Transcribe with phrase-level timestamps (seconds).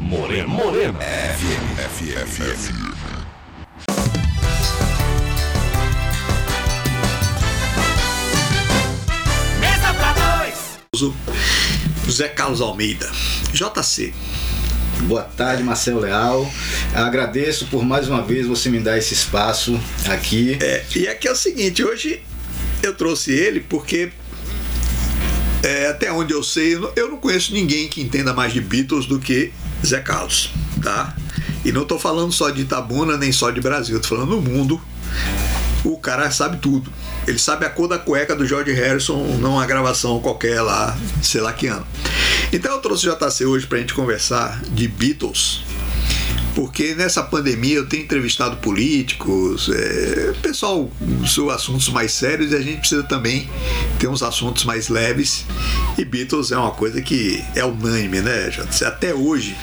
[0.00, 0.46] Morena.
[0.48, 0.98] Morena.
[1.00, 4.00] FM, FM, FM.
[9.60, 11.12] Mesa pra dois.
[12.06, 13.10] José Carlos Almeida,
[13.52, 14.12] JC.
[15.02, 16.50] Boa tarde, Marcelo Leal.
[16.94, 20.58] Agradeço por mais uma vez você me dar esse espaço aqui.
[20.60, 22.20] É, e aqui é o seguinte, hoje
[22.82, 24.10] eu trouxe ele porque
[25.62, 28.60] é, até onde eu sei, eu não- eu não conheço ninguém que entenda mais de
[28.60, 29.52] Beatles do que
[29.84, 30.50] Zé Carlos,
[30.82, 31.14] tá?
[31.64, 34.80] E não tô falando só de Itabuna, nem só de Brasil, tô falando no mundo.
[35.84, 36.92] O cara sabe tudo.
[37.26, 41.40] Ele sabe a cor da cueca do George Harrison, não uma gravação qualquer lá, sei
[41.40, 41.86] lá que ano.
[42.52, 45.62] Então eu trouxe o JC hoje pra gente conversar de Beatles.
[46.60, 50.90] Porque nessa pandemia eu tenho entrevistado políticos, é, pessoal
[51.26, 53.48] sobre assuntos mais sérios e a gente precisa também
[53.98, 55.46] ter uns assuntos mais leves.
[55.96, 58.84] E Beatles é uma coisa que é unânime, né, JC?
[58.84, 59.56] Até hoje.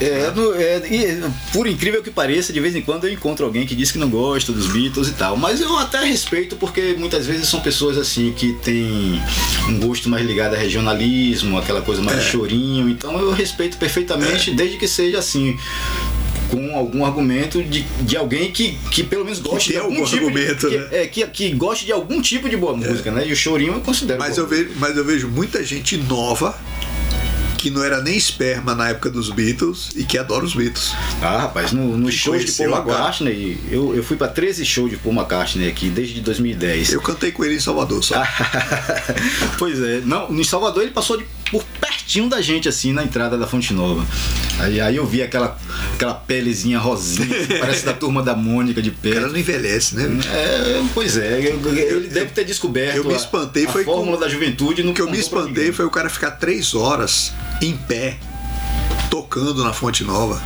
[0.00, 3.64] É, no- é, e, por incrível que pareça, de vez em quando eu encontro alguém
[3.64, 5.36] que diz que não gosta dos Beatles e tal.
[5.36, 9.22] Mas eu até respeito porque muitas vezes são pessoas assim que têm
[9.68, 12.88] um gosto mais ligado a regionalismo, aquela coisa mais de chorinho.
[12.88, 15.56] Então eu respeito perfeitamente, desde que seja assim.
[16.52, 20.26] Com algum argumento de, de alguém que, que pelo menos goste de algum algum tipo
[20.26, 20.84] argumento, de, né?
[20.86, 23.26] que, é, que, que goste de algum tipo de boa música, né?
[23.26, 24.18] E o chorinho eu considero.
[24.18, 26.54] Mas boa eu, vejo, mas eu vejo muita gente nova
[27.62, 30.92] que não era nem esperma na época dos Beatles e que adora os Beatles.
[31.22, 32.70] Ah, rapaz, no, no show de Paul.
[32.70, 36.92] McCartney, eu, eu fui pra 13 shows de Paul McCartney aqui desde 2010.
[36.92, 38.20] Eu cantei com ele em Salvador só.
[39.58, 43.38] pois é, não, em Salvador ele passou de- por pertinho da gente, assim, na entrada
[43.38, 44.04] da Fonte Nova.
[44.58, 45.56] Aí, aí eu vi aquela,
[46.02, 50.08] aquela pelezinha rosinha, assim, parece da turma da Mônica de O cara não envelhece, né?
[50.32, 53.94] É, pois é, eu- ele deve ter descoberto eu me a- espantei, a, foi com-
[53.94, 54.82] fórmula da juventude.
[54.82, 58.16] O que eu me espantei foi o cara ficar três horas em pé,
[59.10, 60.40] tocando na Fonte Nova.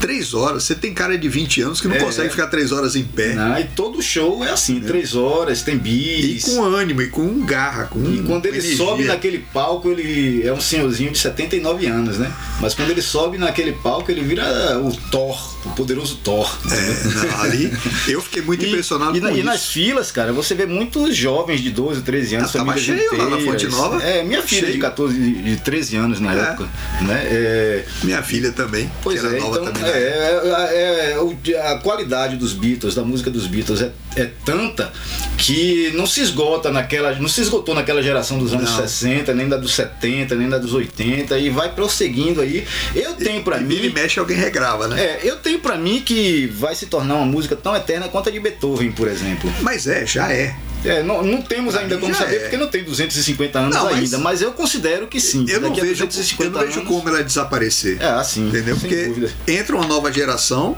[0.00, 0.62] Três horas.
[0.64, 1.98] Você tem cara de 20 anos que não É.
[2.00, 3.34] consegue ficar três horas em pé.
[3.34, 6.44] Não, e todo show é assim, três horas, tem E bis.
[6.44, 8.76] com ânimo, e com garra, com E quando ele energia.
[8.76, 12.32] sobe naquele palco, ele é um senhorzinho de 79 anos, né?
[12.60, 16.56] Mas quando ele sobe naquele palco, ele vira o Thor, o poderoso Thor.
[16.70, 17.72] É, não, ali
[18.08, 19.44] eu fiquei muito E, impressionado e, com e isso.
[19.44, 23.24] nas filas, cara, você vê muitos jovens de 12, 13 anos, Ah, famílias cheio lá
[23.30, 23.44] na inteiras.
[23.62, 24.02] Fonte Nova.
[24.02, 24.72] É, minha filha Cheio.
[24.74, 26.38] de 14, de de 13 anos na É.
[26.40, 26.68] época,
[27.02, 27.20] né?
[27.30, 29.85] É, Minha filha também, Pois que era é, nova então também.
[29.86, 29.98] Né?
[29.98, 30.40] é,
[30.72, 31.36] é, é, o-
[31.72, 34.92] a qualidade dos Beatles, da música dos Beatles é, é tanta
[35.38, 38.76] que não se esgota naquela, não se esgotou naquela geração dos anos Não.
[38.78, 42.66] 60, nem da dos 70, nem da dos 80 e vai prosseguindo aí.
[42.94, 45.00] Eu tenho pra E mim, e mexe alguém regrava, né?
[45.00, 48.32] é, eu tenho para mim que vai se tornar uma música tão eterna quanto a
[48.32, 49.52] de Beethoven, por exemplo.
[49.62, 50.54] Mas é, já é.
[50.88, 52.38] É, não, não temos ainda como já saber é.
[52.40, 55.44] porque não tem 250 anos Não, mas- ainda, mas eu considero que sim.
[55.48, 58.00] Eu não, vejo, eu 250 não vejo anos- como ela desaparecer.
[58.00, 58.76] É, assim, Entendeu?
[58.76, 59.32] Porque dúvida.
[59.46, 60.76] entra uma nova geração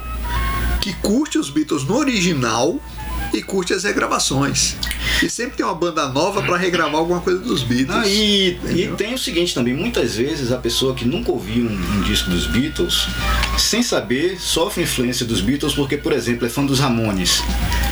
[0.81, 2.81] que curte os Beatles no original
[3.33, 4.77] e curte as regravações.
[5.22, 7.97] E sempre tem uma banda nova pra regravar alguma coisa dos Beatles.
[7.97, 11.72] Ah, e, e tem o seguinte também, muitas vezes a pessoa que nunca ouviu um,
[11.99, 13.06] um disco dos Beatles,
[13.59, 17.43] sem saber, sofre influência dos Beatles porque, por exemplo, é fã dos Ramones.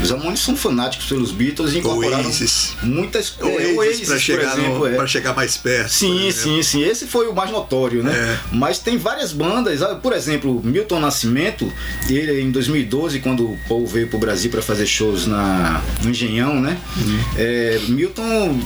[0.02, 2.74] Os Ramones são fanáticos pelos Beatles e incorporaram Oasis.
[2.82, 5.06] muitas O é, Oasis, pra, chegar exemplo, no- é.
[5.06, 5.91] chegar mais perto.
[5.92, 6.82] Sim, sim, sim.
[6.82, 8.12] Esse foi o mais notório, né?
[8.12, 8.38] É.
[8.54, 11.72] Mas tem várias bandas, ah, por exemplo, Milton Nascimento,
[12.08, 16.60] ele em 2012, quando o Paul veio pro Brasil para fazer shows na, no Engenhão,
[16.60, 16.78] né?
[16.97, 17.20] Uhum.
[17.37, 18.60] É, Milton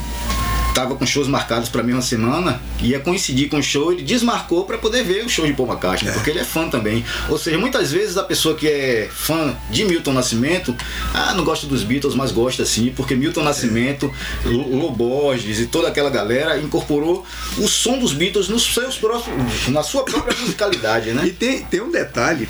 [0.74, 4.64] tava com shows marcados para a mesma semana, ia coincidir com o show, ele desmarcou
[4.64, 7.04] para poder ver o show de Paul McCartney, porque ele é fã também.
[7.28, 10.74] Ou seja, muitas vezes a pessoa que é fã de Milton Nascimento,
[11.12, 14.12] ah, não gosta dos Beatles, mas gosta sim, porque Milton Nascimento,
[14.44, 17.26] Lo Borges e toda aquela galera incorporou
[17.58, 21.34] o som dos Beatles nos seus próximos, na sua própria musicalidade, E né?
[21.38, 22.48] tem, tem um detalhe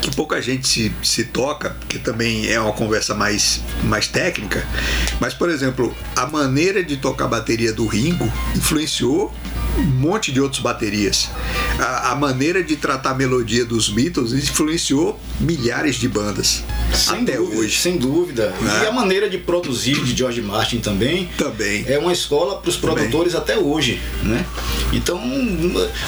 [0.00, 4.66] que pouca gente se, se toca, que também é uma conversa mais, mais técnica,
[5.20, 9.32] mas, por exemplo, a maneira de tocar a bateria do Ringo influenciou
[9.78, 11.30] um monte de outras baterias.
[11.78, 16.62] A, a maneira de tratar a melodia dos Beatles influenciou milhares de bandas.
[16.92, 17.78] Sem até dúvida, hoje.
[17.78, 18.54] sem dúvida.
[18.60, 18.84] Né?
[18.84, 21.84] E a maneira de produzir de George Martin também Também.
[21.86, 24.44] é uma escola para os produtores até hoje, né?
[24.92, 25.20] Então,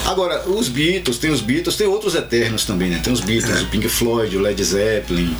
[0.06, 3.00] agora os Beatles, tem os Beatles, tem outros eternos também, né?
[3.02, 5.36] Tem os Beatles, o Pink Floyd, o Led Zeppelin,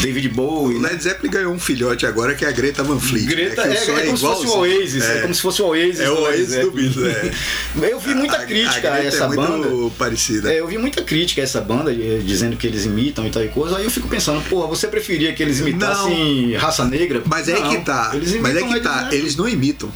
[0.00, 0.76] David Bowie.
[0.76, 0.90] O né?
[0.90, 3.26] Led Zeppelin ganhou um filhote agora que é a Greta Van Fleet.
[3.26, 3.74] Greta, né?
[3.74, 4.58] é, som é como se fosse o.
[4.58, 5.20] Oasis, é.
[5.20, 6.00] como se fosse o Oasis.
[6.00, 6.70] É o Oasis do.
[6.70, 7.32] Beatles,
[7.82, 9.90] Eu vi muita A- crítica a a, Greta essa é muito banda.
[9.98, 10.52] parecida.
[10.52, 13.48] É, eu vi muita crítica a essa banda, dizendo que eles imitam e tal e
[13.48, 13.76] coisa.
[13.78, 17.22] Aí eu fico pensando, porra, você preferia que eles imitassem raça negra?
[17.26, 18.10] Mas é Não, que tá.
[18.14, 18.98] Eles Mas é que tá.
[19.04, 19.16] Zeppelin.
[19.18, 19.90] Eles não imitam.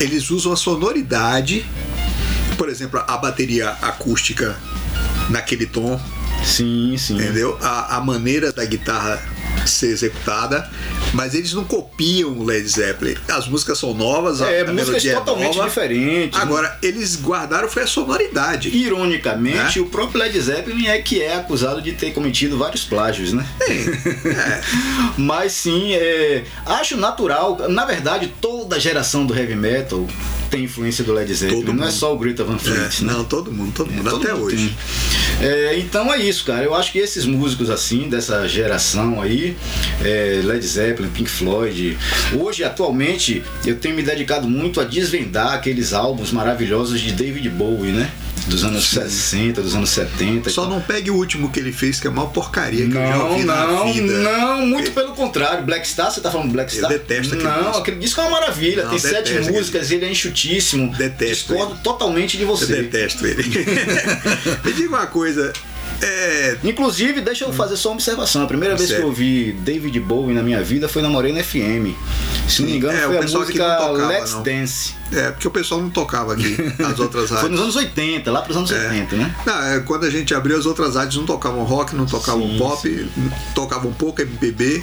[0.00, 1.64] Eles usam a sonoridade.
[2.56, 4.56] Por exemplo, a bateria acústica
[5.28, 6.00] naquele tom,
[6.44, 7.16] Sim, sim.
[7.16, 7.58] entendeu?
[7.60, 9.20] A, a maneira da guitarra
[9.70, 10.68] ser executada,
[11.12, 13.16] mas eles não copiam o Led Zeppelin.
[13.28, 15.68] As músicas são novas, a, É, a músicas melodia totalmente é nova.
[15.68, 16.40] diferentes.
[16.40, 18.68] Agora, eles guardaram foi a sonoridade.
[18.76, 19.84] Ironicamente, Né?
[19.84, 23.46] o próprio Led Zeppelin é que é acusado de ter cometido vários plágios, né?
[23.62, 24.60] É,
[25.16, 27.58] Mas sim, é, acho natural.
[27.68, 30.06] Na verdade, toda a geração do heavy metal
[30.50, 31.60] tem influência do Led Zeppelin.
[31.62, 31.94] Todo não é mundo.
[31.96, 33.12] só o Greta Van é, Fleet, né?
[33.12, 34.56] não, todo mundo, todo mundo, Todo até mundo hoje.
[34.56, 34.76] tem.
[35.40, 36.64] É, então é isso, cara.
[36.64, 39.56] Eu acho que esses músicos assim, dessa geração aí,
[40.02, 41.98] é, Led Zeppelin, Pink Floyd,
[42.38, 47.92] hoje, atualmente, eu tenho me dedicado muito a desvendar aqueles álbuns maravilhosos de David Bowie,
[47.92, 48.10] né?
[48.46, 50.50] Dos anos 60, dos anos 70.
[50.50, 52.94] e Só não pegue o último que ele fez, que é a maior porcaria que
[52.94, 54.12] eu já Não, ouvi na não, vida.
[54.18, 55.64] não, muito pelo contrário.
[55.64, 56.90] Black Star, você tá falando Black Eu Star?
[56.90, 57.78] detesto aquele Não, disco.
[57.78, 58.82] aquele disco é uma maravilha.
[58.82, 60.94] Não, Tem sete músicas, ele é enxutíssimo.
[60.94, 62.66] Detesto Discordo totalmente de Eu você.
[62.82, 63.44] detesto ele.
[64.62, 65.23] Me diga uma coisa.
[65.26, 65.73] is it?
[66.02, 68.42] É, Inclusive, deixa eu fazer só uma observação.
[68.42, 71.94] A primeira vez que eu vi David Bowie na minha vida foi na Morena FM.
[72.48, 74.42] Se não me engano, É, o foi a música tocava, Let's não.
[74.42, 74.94] Dance.
[75.12, 77.52] é, porque o pessoal não tocava aqui as outras Foi rádios.
[77.52, 78.88] nos anos 80, lá pros anos É.
[78.88, 79.34] 80, né?
[79.46, 82.58] Não, é, quando a gente abriu as outras rádios não tocavam rock, não tocavam Sim,
[82.58, 83.08] pop,
[83.54, 84.82] tocavam pouco MPB,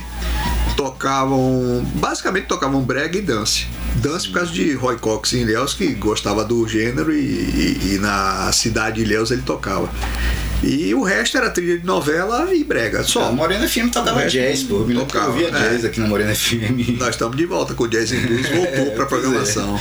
[0.75, 1.85] tocavam.
[1.95, 3.67] basicamente tocavam brega e dance.
[3.95, 7.97] Dance por causa de Roy Cox em Ilhéus, que gostava do gênero e, e- e
[7.99, 9.89] na cidade de Ilhéus ele tocava.
[10.63, 13.29] E o resto era trilha de novela e brega, só.
[13.29, 14.75] A Morena FM tocava resto jazz, pô.
[14.75, 15.59] Eu me lembro que eu tocava, ouvia né?
[15.59, 16.97] jazz aqui na Morena FM.
[16.99, 19.23] Nós estamos de volta com o Jazz and Blues, voltou para a pois é.
[19.23, 19.79] programação.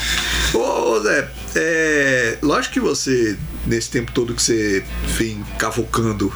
[0.55, 6.33] Ô, ô, Zé, é, lógico que você, nesse tempo todo que você vem cavucando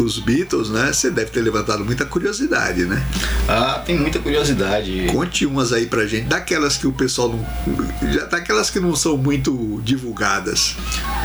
[0.00, 0.92] os Beatles, né?
[0.92, 3.04] Você deve ter levantado muita curiosidade, né?
[3.48, 5.06] Ah, tem muita curiosidade.
[5.10, 8.12] Conte umas aí pra gente, daquelas que o pessoal não.
[8.12, 10.76] já- Daquelas que não são muito divulgadas.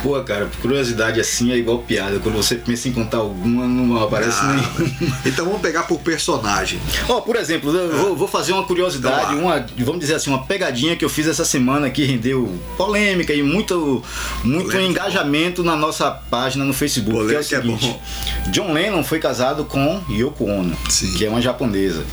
[0.01, 2.17] Pô, cara, curiosidade assim é igual piada.
[2.19, 5.13] Quando você pensa em contar alguma, não aparece Ah, nem.
[5.25, 6.79] então vamos pegar por personagem.
[7.07, 10.45] Ó, por exemplo, eu vou, vou fazer uma curiosidade, Então uma, vamos dizer assim, uma
[10.45, 14.03] pegadinha que eu fiz essa semana que rendeu polêmica e muito,
[14.43, 17.27] muito Polêmica é na nossa página no Facebook.
[17.27, 18.51] Que é é o seguinte: bom.
[18.51, 21.13] John Lennon foi casado com Yoko Ono, Sim.
[21.13, 22.05] que é uma japonesa.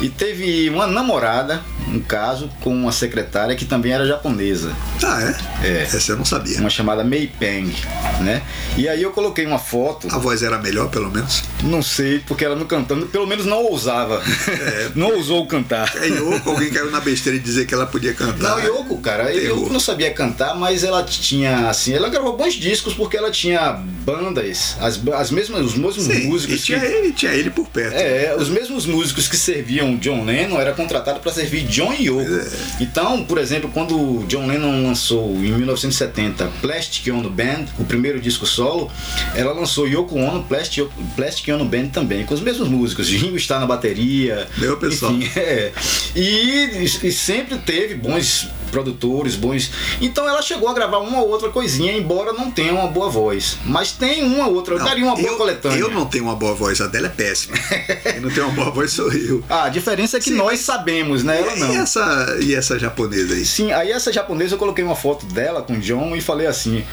[0.00, 1.62] E teve uma namorada,
[1.92, 4.72] um caso, com uma secretária que também era japonesa.
[5.02, 5.22] Ah,
[5.62, 5.68] é?
[5.68, 5.82] É.
[5.82, 6.58] Essa eu não sabia.
[6.58, 7.72] Uma chamada Mei Peng,
[8.20, 8.42] né?
[8.76, 11.42] E aí eu coloquei uma foto A voz era melhor, pelo menos.
[11.62, 14.22] não sei, porque ela não cantando, pelo menos não ousava.
[14.94, 15.92] não ousou cantar.
[15.96, 18.56] É Yoko, alguém caiu na besteira de dizer que ela podia cantar.
[18.56, 19.58] Não, Yoko, cara, Terror.
[19.58, 23.72] Yoko não sabia cantar, mas ela tinha, assim, ela gravou bons discos porque ela tinha
[24.04, 26.86] bandas, as, as mesmas, os mesmos Sim, músicos e tinha que.
[26.86, 27.94] ele, tinha ele por perto.
[27.94, 32.20] É, os mesmos músicos que serviam John Lennon era contratado para servir John Yoko.
[32.20, 32.48] É.
[32.80, 38.44] Então, por exemplo, quando John Lennon lançou em 1970 Plastic Ono Band, o primeiro disco
[38.46, 38.90] solo,
[39.34, 43.08] ela lançou Yoko Ono Plastic, Plastic Ono Band também, com os mesmos músicos.
[43.08, 44.48] Ringo está na bateria.
[44.58, 45.12] Meu pessoal.
[45.12, 45.72] Enfim, é.
[46.16, 49.70] E, e sempre teve bons produtores, bons.
[50.00, 53.58] Então ela chegou a gravar uma ou outra coisinha, embora não tenha uma boa voz.
[53.64, 55.78] Mas tem uma ou outra, eu Não, daria uma boa eu, coletânea.
[55.78, 57.56] Eu não tenho uma boa voz, a dela é péssima.
[58.02, 59.42] Quem não tem uma boa voz sou eu.
[59.48, 61.40] Ah, a diferença é que Sim, nós sabemos, né?
[61.40, 61.82] Ela E não.
[61.82, 63.44] essa, e essa japonesa aí?
[63.44, 66.84] Sim, aí essa japonesa eu coloquei uma foto dela com o John e falei assim.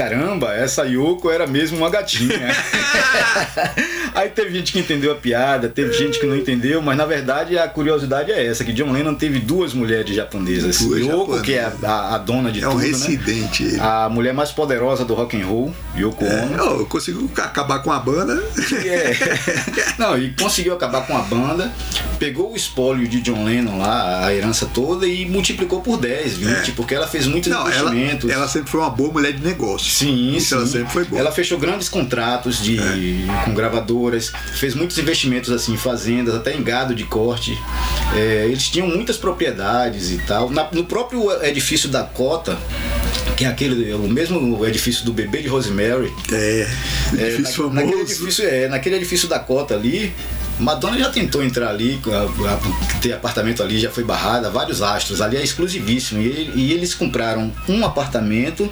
[0.00, 2.38] Caramba, essa Yoko era mesmo uma gatinha.
[4.14, 7.56] Aí teve gente que entendeu a piada, teve gente que não entendeu, mas na verdade
[7.58, 10.78] a curiosidade é essa, que John Lennon teve duas mulheres japonesas.
[10.78, 12.88] Duas Yoko, que é a, a- dona de É um tudo, né?
[12.88, 13.78] residente ele.
[13.80, 16.54] A mulher mais poderosa do rock and roll, Yoko Ono.
[16.54, 18.42] É, ó, eu consigo ca- acabar com a banda.
[18.84, 19.12] É.
[19.98, 21.70] Não, e conseguiu acabar com a banda,
[22.20, 26.72] pegou o espólio de John Lennon lá, a herança toda, e multiplicou por 10, 20,
[26.72, 27.54] porque ela fez muitos É.
[27.54, 28.30] Não, ela, investimentos.
[28.30, 29.90] ela sempre foi uma boa mulher de negócio.
[29.90, 30.54] Sim, Isso sim.
[30.56, 31.18] ela sempre foi boa.
[31.18, 31.20] É.
[31.22, 32.78] Ela fechou grandes contratos de,
[33.44, 37.58] com gravadoras, fez muitos investimentos assim, em fazendas, até em gado de corte.
[38.14, 40.50] É, eles tinham muitas propriedades e tal.
[40.50, 42.58] Na- no próprio edifício da Cota,
[43.36, 46.68] que é aquele, o mesmo edifício do bebê de Rosemary, É,
[47.18, 48.12] é, edifício na- naquele, famoso.
[48.12, 50.12] edifício, é, naquele edifício da cota ali,
[50.60, 52.00] Madonna já tentou entrar ali,
[53.00, 56.20] ter apartamento ali, já foi barrada, vários astros, ali é exclusivíssimo.
[56.20, 58.70] E, e eles compraram um apartamento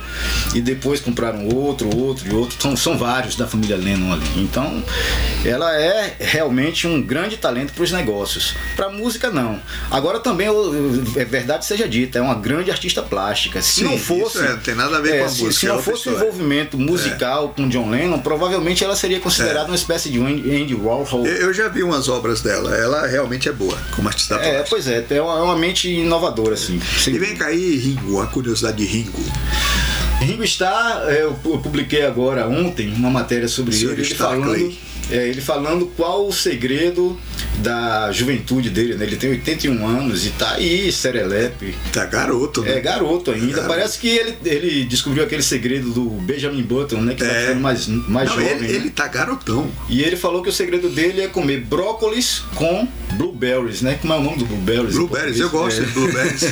[0.54, 2.56] e depois compraram outro, outro e outro.
[2.60, 4.26] São, são vários da família Lennon ali.
[4.36, 4.82] Então,
[5.44, 8.54] ela é realmente um grande talento para os negócios.
[8.76, 9.60] Para música, não.
[9.90, 13.60] Agora também, eu- é verdade seja dita, é uma grande artista plástica.
[13.62, 14.38] Se Sim, não isso fosse.
[14.38, 16.12] é, tem nada a ver é, com a se, música, Se é não fosse o.
[16.12, 16.14] É.
[16.16, 21.26] envolvimento musical com John Lennon, provavelmente ela seria considerada uma espécie de Andy, Andy Warhol.
[21.26, 22.74] Eu, eu já vi umas obras dela.
[22.76, 24.64] Ela realmente é boa como artista É, plástica.
[24.70, 26.80] pois é, é uma, uma mente inovadora, assim.
[26.98, 29.22] Sem- E vem cá aí, Ringo, a curiosidade de Ringo.
[30.20, 34.78] Ringo Starr, é, eu, publiquei agora ontem uma matéria sobre ele, ele falando, Clay.
[35.10, 37.18] É, ele falando qual o segredo
[37.58, 39.04] da juventude dele, né?
[39.04, 41.74] Ele tem 81 anos e tá aí, serelepe.
[41.92, 42.76] Tá garoto, né?
[42.76, 43.46] É garoto ainda.
[43.54, 43.68] Garoto.
[43.68, 47.14] Parece que ele, ele descobriu aquele segredo do Benjamin Button, né?
[47.14, 47.40] Que tá É.
[47.42, 48.50] ficando mais, mais Não, jovem.
[48.52, 48.70] ele, né?
[48.74, 49.68] ele tá garotão.
[49.88, 53.98] E ele falou que o segredo dele é comer brócolis com blueberries, né?
[54.00, 54.94] Como é o nome do blueberries?
[54.94, 56.42] Blueberries, eu gosto de blueberries.
[56.44, 56.48] É,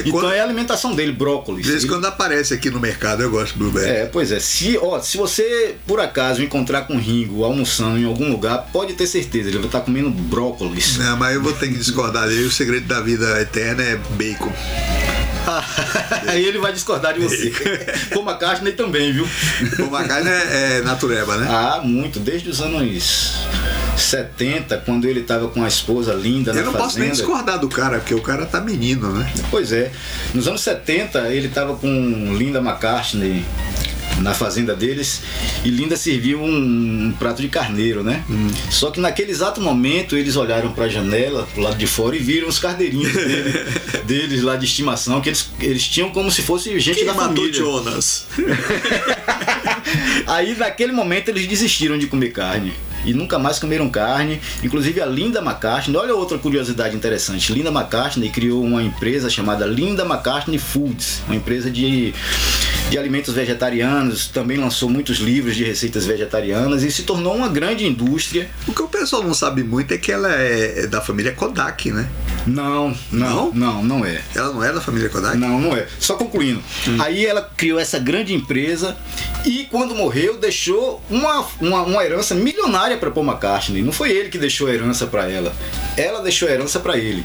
[0.00, 1.64] Então quando- é a alimentação dele, brócolis.
[1.64, 3.88] De vez em quando aparece aqui no mercado, eu gosto de blueberry.
[3.90, 4.40] É, pois é.
[4.40, 8.94] Se, ó, se você por acaso encontrar com o Ringo almoçando em algum lugar, pode
[8.94, 10.98] ter certeza, ele vai estar comendo brócolis.
[10.98, 12.44] Não, mas eu vou ter que discordar dele.
[12.44, 14.52] O segredo da vida eterna é bacon.
[16.28, 17.52] Aí ele vai discordar de você.
[18.12, 19.26] Como a Cartney também, viu?
[19.78, 21.46] O McCartney é, é natureba, né?
[21.48, 22.20] Ah, muito.
[22.20, 23.38] Desde os anos
[23.96, 26.78] 70, quando ele estava com a esposa linda eu não fazenda.
[26.78, 29.30] posso nem discordar do cara, porque o cara tá menino, né?
[29.50, 29.90] Pois é.
[30.34, 31.88] Nos anos 70, ele estava com
[32.36, 33.44] Linda McCartney
[34.20, 35.22] na fazenda deles
[35.64, 38.22] e Linda serviu um, um prato de carneiro, né?
[38.70, 42.18] Só que naquele exato momento eles olharam para a janela, pro lado de fora e
[42.18, 43.64] viram os cardeirinhos dele-
[44.04, 47.36] deles lá de estimação que eles, eles tinham como se fosse gente Quem da matou
[47.36, 47.52] família.
[47.54, 48.26] Jonas?
[50.26, 52.72] Aí naquele momento eles desistiram de comer carne.
[53.04, 54.40] E nunca mais comeram carne.
[54.62, 57.52] Inclusive a Linda McCartney, olha outra curiosidade interessante.
[57.52, 62.12] Linda McCartney criou uma empresa chamada Linda McCartney Foods, uma empresa de,
[62.90, 64.28] de alimentos vegetarianos.
[64.28, 68.48] Também lançou muitos livros de receitas vegetarianas e se tornou uma grande indústria.
[68.66, 72.08] O que o pessoal não sabe muito é que ela é da família Kodak, né?
[72.46, 74.22] Não, não, não, não é.
[74.34, 75.36] Ela não é da família Kodak?
[75.36, 75.86] Não, não é.
[75.98, 76.62] Só concluindo.
[76.98, 78.96] Aí ela criou essa grande empresa
[79.44, 83.82] e quando morreu deixou uma, uma, uma herança milionária para Paul McCartney.
[83.82, 85.52] Não foi ele que deixou a herança para ela.
[85.96, 87.24] Ela deixou a herança para ele.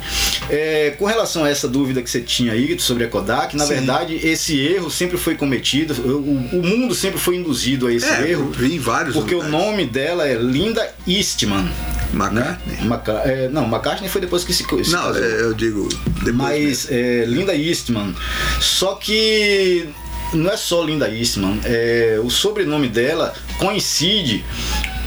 [0.49, 3.75] É, com relação a essa dúvida que você tinha aí sobre a Kodak, na Sim.
[3.75, 5.93] verdade esse erro sempre foi cometido.
[5.93, 8.51] O, o mundo sempre foi induzido a esse É, erro.
[8.61, 9.51] em vários Porque o lugares.
[9.65, 11.69] nome dela é Linda Eastman.
[12.13, 12.43] McCartney.
[12.43, 12.57] Né?
[12.83, 15.23] Maca- é, não, McCartney foi depois que se, se Não, casou.
[15.23, 15.89] é, eu digo
[16.33, 18.13] Mas é, Linda Eastman.
[18.59, 19.87] Só que
[20.33, 21.59] não é só Linda Eastman.
[21.65, 24.43] É, o sobrenome dela coincide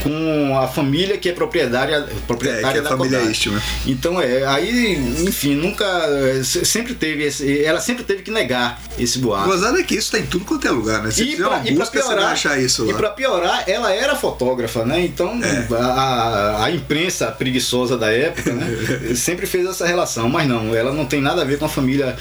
[0.09, 3.29] com a família que é proprietária, proprietária É, que é da família Kodak.
[3.33, 3.63] Eastman.
[3.87, 4.95] Então é, aí,
[5.27, 5.85] enfim, nunca.
[5.85, 9.49] é, se- Sempre teve esse, Ela sempre teve que negar esse boato.
[9.49, 11.11] Gozado é que isso tá em tudo quanto é lugar, né?
[11.11, 12.99] Se E pra, e pra busca, vai piorar, achar isso e lá.
[12.99, 15.01] pra piorar, ela era fotógrafa, né?
[15.05, 15.67] Então É.
[15.75, 18.67] a, a imprensa preguiçosa da época, né?
[19.17, 22.17] sempre fez essa relação, mas não, ela não tem nada a ver com a família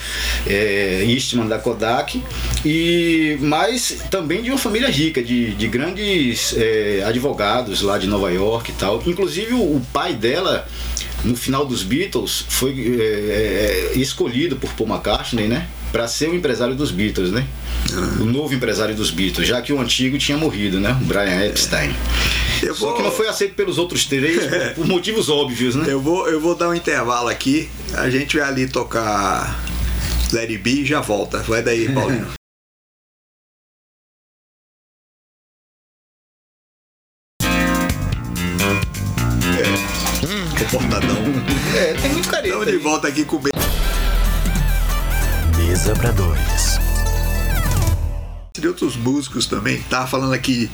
[0.47, 2.21] é, Eastman da Kodak,
[2.63, 8.31] e mas também de uma família rica, de, de grandes é, advogados lá de Nova
[8.31, 9.01] York e tal.
[9.05, 10.67] Inclusive o, pai dela
[11.23, 15.67] no final dos Beatles foi é, é, escolhido por Paul McCartney, né?
[15.91, 17.47] Para ser o empresário dos Beatles, né?
[17.93, 18.21] Ah.
[18.21, 20.91] O novo empresário dos Beatles, já que o antigo tinha morrido, né?
[21.01, 21.95] O Brian Epstein.
[22.61, 25.85] Eu Só vou- que não foi aceito pelos outros três por, por motivos óbvios, né?
[25.87, 27.69] Eu vou, eu vou dar um intervalo aqui.
[27.93, 29.63] A gente vai ali tocar
[30.33, 31.39] It Be e já volta.
[31.39, 32.27] Vai daí, Paulinho.
[40.71, 41.17] Comportadão.
[41.75, 42.53] É, tem muito carinho.
[42.53, 43.41] Estamos de volta aqui com o
[45.57, 46.84] Mesa pra dois.
[48.61, 49.79] De outros músicos também.
[49.89, 50.69] Tava falando aqui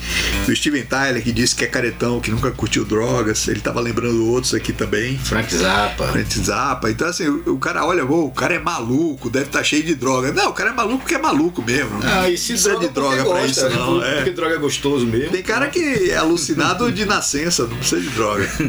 [0.45, 3.47] do Steven Tyler, que disse que é caretão, que nunca curtiu drogas.
[3.47, 5.17] Ele tava lembrando outros aqui também.
[5.17, 6.07] Frank Zappa.
[6.07, 6.89] Frank Zappa.
[6.91, 9.95] Então, assim, o, o cara olha, "Ô, o cara é maluco, deve estar cheio de
[9.95, 10.31] droga.
[10.31, 11.99] Não, o cara é maluco porque é maluco mesmo.
[12.03, 13.93] Ah, e se droga de droga porque pra gosta, isso, não.
[13.99, 14.33] Porque É.
[14.33, 15.31] droga é gostoso mesmo.
[15.31, 18.49] Tem cara que é alucinado de nascença, não precisa de droga.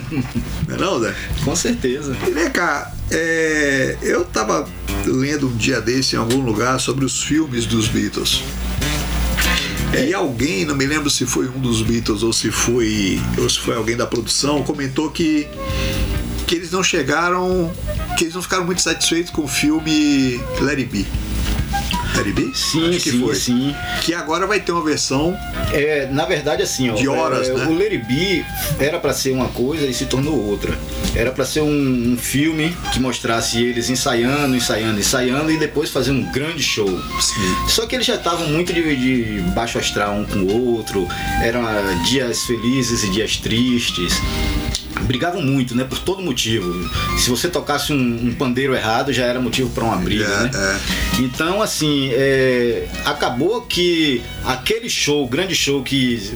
[0.69, 1.15] Não é não, Zé?
[1.45, 2.17] Com certeza.
[2.27, 4.67] E vem cá, é, eu tava
[5.05, 8.43] lendo um dia desse em algum lugar sobre os filmes dos Beatles.
[9.95, 13.61] E alguém, não me lembro se foi um dos Beatles ou se foi, ou se
[13.61, 15.47] foi alguém da produção, comentou que,
[16.47, 17.71] que eles não chegaram,
[18.17, 21.07] que eles não ficaram muito satisfeitos com o filme Let It
[22.19, 22.53] It Be?
[22.55, 23.35] Sim, Acho que sim, foi.
[23.35, 23.75] sim.
[24.03, 25.37] Que agora vai ter uma versão
[25.73, 27.67] É, na verdade, assim, ó, De horas, é, né?
[27.67, 28.45] o It Be
[28.79, 30.77] era pra ser uma coisa e se tornou outra.
[31.15, 36.11] Era pra ser um, um filme que mostrasse eles ensaiando, ensaiando, ensaiando e depois fazer
[36.11, 36.89] um grande show.
[37.69, 41.07] Só que eles já estavam muito de, de baixo astral um com o outro,
[41.43, 41.63] eram
[42.05, 44.15] dias felizes e dias tristes.
[45.03, 45.85] Brigavam muito, né?
[45.85, 46.89] Por todo motivo.
[47.19, 50.51] Se você tocasse um, um pandeiro errado, já era motivo pra uma briga, Já, né?
[50.55, 51.23] é.
[51.23, 56.33] Então, assim, é, acabou que aquele show, o grande show que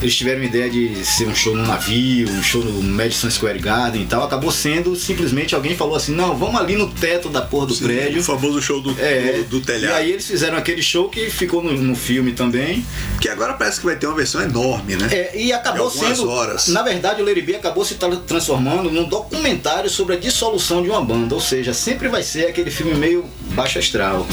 [0.00, 3.58] eles tiveram a ideia de ser um show no navio, um show no Madison Square
[3.58, 7.42] Garden e tal, acabou sendo simplesmente alguém falou assim: não, vamos ali no teto da
[7.42, 8.20] porra do prédio.
[8.20, 9.92] O famoso show do, É, do, do telhado.
[9.92, 12.84] E aí eles fizeram aquele show que ficou no, no filme também.
[13.20, 15.08] Que agora parece que vai ter uma versão enorme, né?
[15.12, 16.28] É, e acabou sendo.
[16.28, 16.68] horas.
[16.68, 20.88] Na verdade, o Larry B acabou se tra- transformando num documentário sobre a dissolução de
[20.90, 21.34] uma banda.
[21.34, 24.26] Ou seja, sempre vai ser aquele filme meio baixo astral.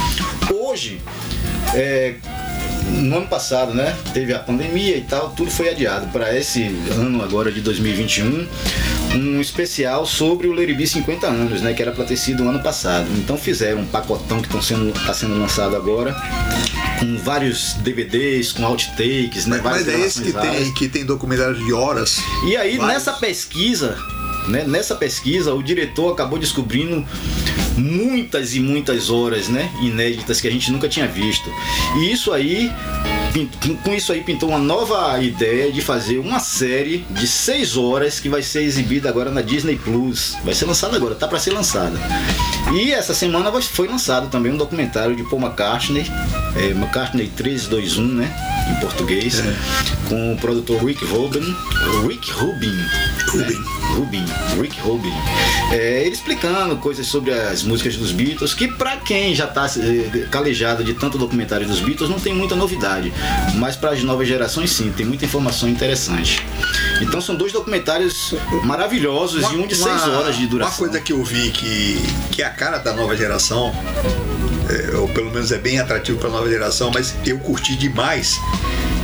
[0.54, 1.02] Hoje,
[1.74, 2.16] é,
[2.88, 3.96] no ano passado, né?
[4.14, 8.48] Teve a pandemia e tal, tudo foi adiado para esse ano agora de 2021.
[9.14, 11.74] Um especial sobre o B 50 anos, né?
[11.74, 13.08] Que era para ter sido ano passado.
[13.18, 16.16] Então fizeram um pacotão que estão sendo, tá sendo lançado agora,
[17.02, 19.60] com vários DVDs, com outtakes, né?
[19.64, 22.20] Mas, mas é esse que tem, que tem documentário de horas.
[22.46, 22.94] E aí, Vários.
[22.94, 23.98] nessa pesquisa,
[24.48, 27.04] né, nessa pesquisa, o diretor acabou descobrindo
[27.76, 31.50] muitas e muitas horas, né, inéditas que a gente nunca tinha visto.
[31.98, 32.72] E isso aí,
[33.84, 38.28] com- isso aí pintou uma nova ideia de fazer uma série de seis horas que
[38.30, 40.38] vai ser exibida agora na Disney Plus.
[40.44, 41.98] Vai ser lançada agora, tá para ser lançada.
[42.74, 46.06] E essa semana foi lançado também um documentário de Paul McCartney,
[46.56, 48.34] é, McCartney 321, né,
[48.72, 49.42] em português,
[50.08, 51.56] com o produtor Rick Rubin,
[52.08, 52.78] Rick Rubin,
[53.30, 53.54] Rubin.
[53.54, 53.81] né?
[53.92, 54.26] Rubin,
[54.60, 55.14] Rick Rubin.
[55.72, 60.28] É, ele explicando coisas sobre as músicas dos Beatles, que pra quem já tá eh,
[60.30, 63.14] calejado de tanto documentário dos Beatles, não tem muita novidade.
[63.56, 66.46] Mas para as novas gerações, sim, tem muita informação interessante.
[67.02, 70.86] Então são dois documentários maravilhosos e um de seis horas de duração.
[70.86, 73.74] Uma coisa que eu vi que, que é a cara da nova geração,
[74.70, 78.40] é, ou pelo menos é bem atrativo para a nova geração, mas eu curti demais,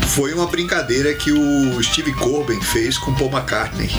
[0.08, 3.90] foi uma brincadeira que o Steve Corbin fez com Paul McCartney.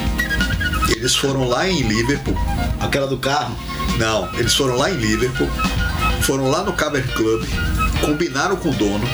[0.88, 2.36] Eles foram lá em Liverpool.
[2.80, 3.56] Aquela do carro.
[3.98, 5.48] Não, eles foram lá em Liverpool,
[6.22, 7.44] foram lá no Cavern Club,
[8.00, 9.04] combinaram com o dono.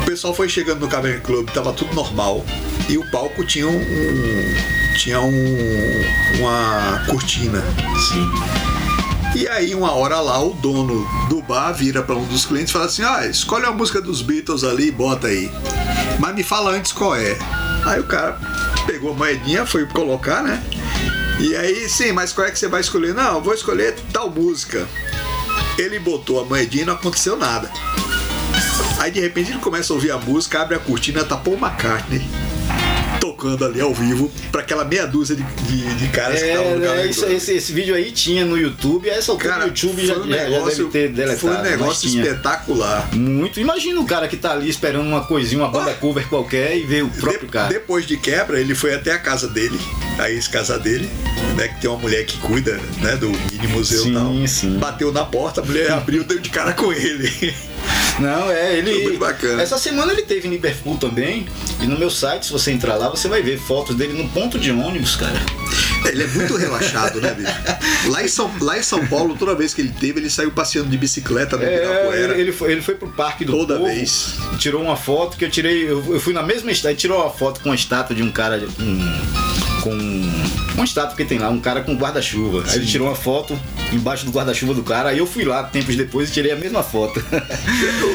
[0.00, 2.44] O pessoal foi chegando no Cavern Club, tava tudo normal.
[2.88, 3.76] E o palco tinha um.
[3.76, 6.04] um- tinha um,
[6.40, 7.62] uma cortina.
[8.08, 9.38] Sim.
[9.38, 12.72] E aí, uma hora lá, o dono do bar vira para um dos clientes e
[12.72, 15.50] fala assim: Ah, escolhe a música dos Beatles ali e bota aí.
[16.18, 17.38] Mas me fala antes qual é.
[17.84, 18.38] Aí o cara
[18.86, 20.62] pegou a moedinha, foi colocar, né?
[21.38, 23.14] E aí, sim, mas qual é que você vai escolher?
[23.14, 24.86] Não, eu vou escolher tal música.
[25.78, 27.70] Ele botou a moedinha e não aconteceu nada.
[28.98, 32.49] Aí de repente ele começa a ouvir a música, abre a cortina, tá Paul McCartney
[33.20, 36.84] tocando ali ao vivo para aquela meia dúzia de, de, de caras que estavam no
[36.84, 37.32] É, é, isso, Club.
[37.36, 40.36] esse, esse vídeo aí tinha no YouTube, essa altura Cara, o YouTube já, um já-
[40.36, 41.38] já negócio, deve ter deletado.
[41.40, 43.14] foi um negócio espetacular.
[43.14, 43.60] Muito.
[43.60, 45.94] Imagina o cara que tá ali esperando uma coisinha, uma banda Ah.
[45.94, 47.68] cover qualquer e vê o próprio De- cara.
[47.68, 49.78] Depois de quebra, ele foi até a casa dele,
[50.18, 51.08] a ex-casa dele,
[51.56, 51.68] né?
[51.68, 53.16] Que tem uma mulher que cuida, né?
[53.16, 54.48] Do mini museu Sim, e tal.
[54.48, 54.78] sim.
[54.78, 57.54] Bateu na porta, a mulher abriu, deu de cara com ele.
[58.20, 59.02] Não, é, ele.
[59.02, 59.62] Muito bacana.
[59.62, 61.46] Essa semana ele teve em Liverpool também.
[61.80, 64.58] E no meu site, se você entrar lá, você vai ver fotos dele no ponto
[64.58, 65.40] de ônibus, cara.
[66.06, 67.50] ele é muito relaxado, né, bicho?
[68.10, 70.88] Lá em, São, lá em São Paulo, toda vez que ele teve, ele saiu passeando
[70.88, 74.36] de bicicleta no É, ele, ele foi, ele foi pro Parque do Toda Povo, vez.
[74.58, 75.90] tirou uma foto que eu tirei.
[75.90, 78.58] Eu, eu fui na mesma estátua, tirou uma foto com a estátua de um cara
[78.58, 79.82] com.
[79.82, 82.64] com uma estátua que tem lá, um cara com guarda-chuva.
[82.68, 83.58] Aí ele tirou uma foto
[83.92, 86.82] embaixo do guarda-chuva do cara, aí eu fui lá tempos depois e tirei a mesma
[86.82, 87.22] foto.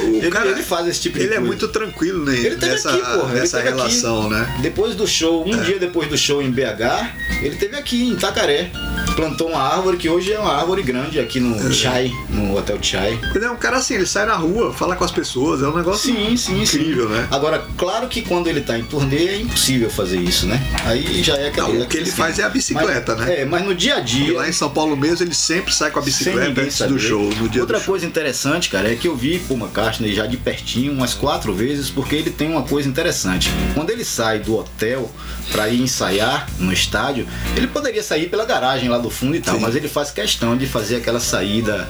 [0.05, 1.47] O ele, cara- ele faz esse tipo de Ele é coisa.
[1.47, 3.31] muito tranquilo né, Ele teve nessa, aqui, porra.
[3.31, 3.67] Ele nessa aqui.
[3.69, 4.57] relação, né?
[4.61, 7.11] Depois do show, um dia depois do show em BH,
[7.41, 8.71] ele teve aqui em Itacaré.
[9.15, 13.17] Plantou uma árvore que hoje é uma árvore grande aqui no Chai, no Hotel Chai.
[13.33, 15.75] Ele é um cara assim, ele sai na rua, fala com as pessoas, é um
[15.75, 17.13] negócio Sim, sim, incrível, sim.
[17.13, 17.27] né?
[17.31, 20.61] Agora, claro que quando ele tá em turnê é impossível fazer isso, né?
[20.85, 21.65] Aí já é aquele.
[21.77, 23.41] Não, o que ele faz é a bicicleta, Mas- né?
[23.41, 24.37] É, mas no dia a E dia.
[24.37, 26.93] lá em São Paulo mesmo, ele sempre sai com a bicicleta antes saber.
[26.93, 27.93] do show, no dia Outra do show.
[27.93, 31.89] coisa interessante, cara, é que eu vi Paul McCartney já de pertinho umas quatro vezes,
[31.89, 33.49] porque ele tem uma coisa interessante.
[33.73, 35.09] Quando ele sai do hotel
[35.51, 39.55] pra ir ensaiar no estádio, ele poderia sair pela garagem lá do fundo e tal,
[39.55, 39.61] Sim.
[39.61, 41.87] mas ele faz questão de fazer aquela saída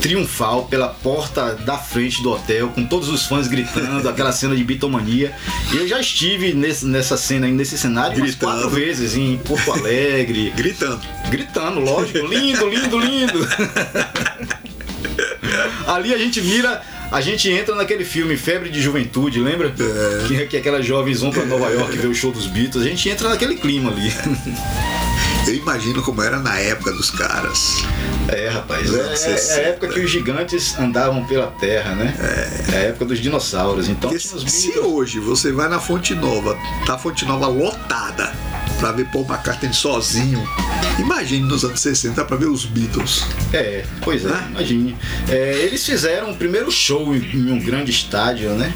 [0.00, 4.62] triunfal pela porta da frente do hotel, com todos os fãs gritando, aquela cena de
[4.64, 5.32] bitomania.
[5.72, 8.52] E eu já estive nesse- nessa cena nesse cenário umas Gritando.
[8.52, 11.00] quatro vezes, em Porto Alegre, Gritando.
[11.30, 12.26] Gritando, lógico.
[12.26, 13.48] Lindo, lindo, lindo.
[15.86, 16.82] Ali a gente vira.
[17.10, 19.72] A gente entra naquele filme Febre de Juventude, lembra?
[19.78, 20.26] É.
[20.26, 22.84] Que, que aquelas jovens vão pra Nova York ver o show dos Beatles.
[22.84, 24.12] A gente entra naquele clima ali.
[25.46, 27.76] Eu imagino como era na época dos caras.
[28.28, 28.92] É, rapaz.
[28.92, 29.60] É, é- é a 60.
[29.68, 32.14] época que os gigantes andavam pela terra, né?
[32.72, 33.88] É, a época dos dinossauros.
[33.88, 37.46] Então Porque tinha os se hoje você vai na Fonte Nova, tá a Fonte Nova
[37.46, 38.32] lotada,
[38.80, 40.42] pra ver Paul McCartney sozinho.
[40.98, 43.24] Imagine nos anos 60 pra ver os Beatles.
[43.52, 44.46] É, pois é, Né?
[44.50, 44.96] imagine.
[45.28, 48.72] É, eles fizeram o primeiro show em, em um grande estádio, né?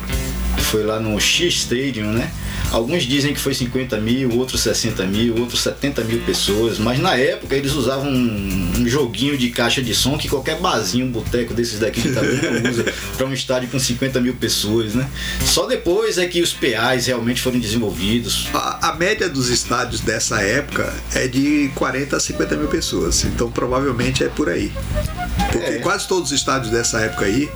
[0.70, 2.30] Foi lá no X Stadium, né?
[2.70, 7.16] Alguns dizem que foi 50 mil, outros 60 mil, outros 70 mil pessoas, mas na
[7.16, 11.52] época eles usavam um, um joguinho de caixa de som que qualquer barzinho, um boteco
[11.52, 12.30] desses daqui de Itabuna
[12.70, 12.84] usa
[13.16, 15.08] para um estádio com 50 mil pessoas, né?
[15.44, 18.48] Só depois é que os PAs realmente foram desenvolvidos.
[18.54, 23.50] A, a média dos estádios dessa época é de 40 a 50 mil pessoas, então
[23.50, 24.70] provavelmente é por aí.
[25.50, 25.78] Porque É.
[25.78, 27.48] quase todos os estádios dessa época aí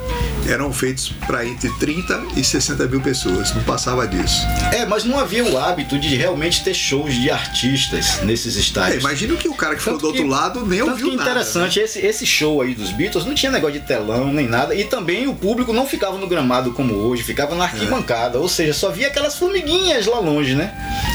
[0.48, 4.44] eram feitos para entre 30 e 60 mil pessoas, não passava disso.
[4.72, 9.00] É, mas não havia o hábito de realmente ter shows de artistas nesses É, estádios.
[9.04, 11.24] imagina que o cara que ficou Tanto do outro que- lado nem ouviu que nada.
[11.24, 11.30] né?
[11.40, 14.74] interessante, esse, esse show aí dos Beatles não tinha negócio de telão nem nada.
[14.74, 18.38] E também o público não ficava no gramado como hoje, ficava na arquibancada.
[18.38, 20.72] Ou seja, só via aquelas formiguinhas lá longe, né?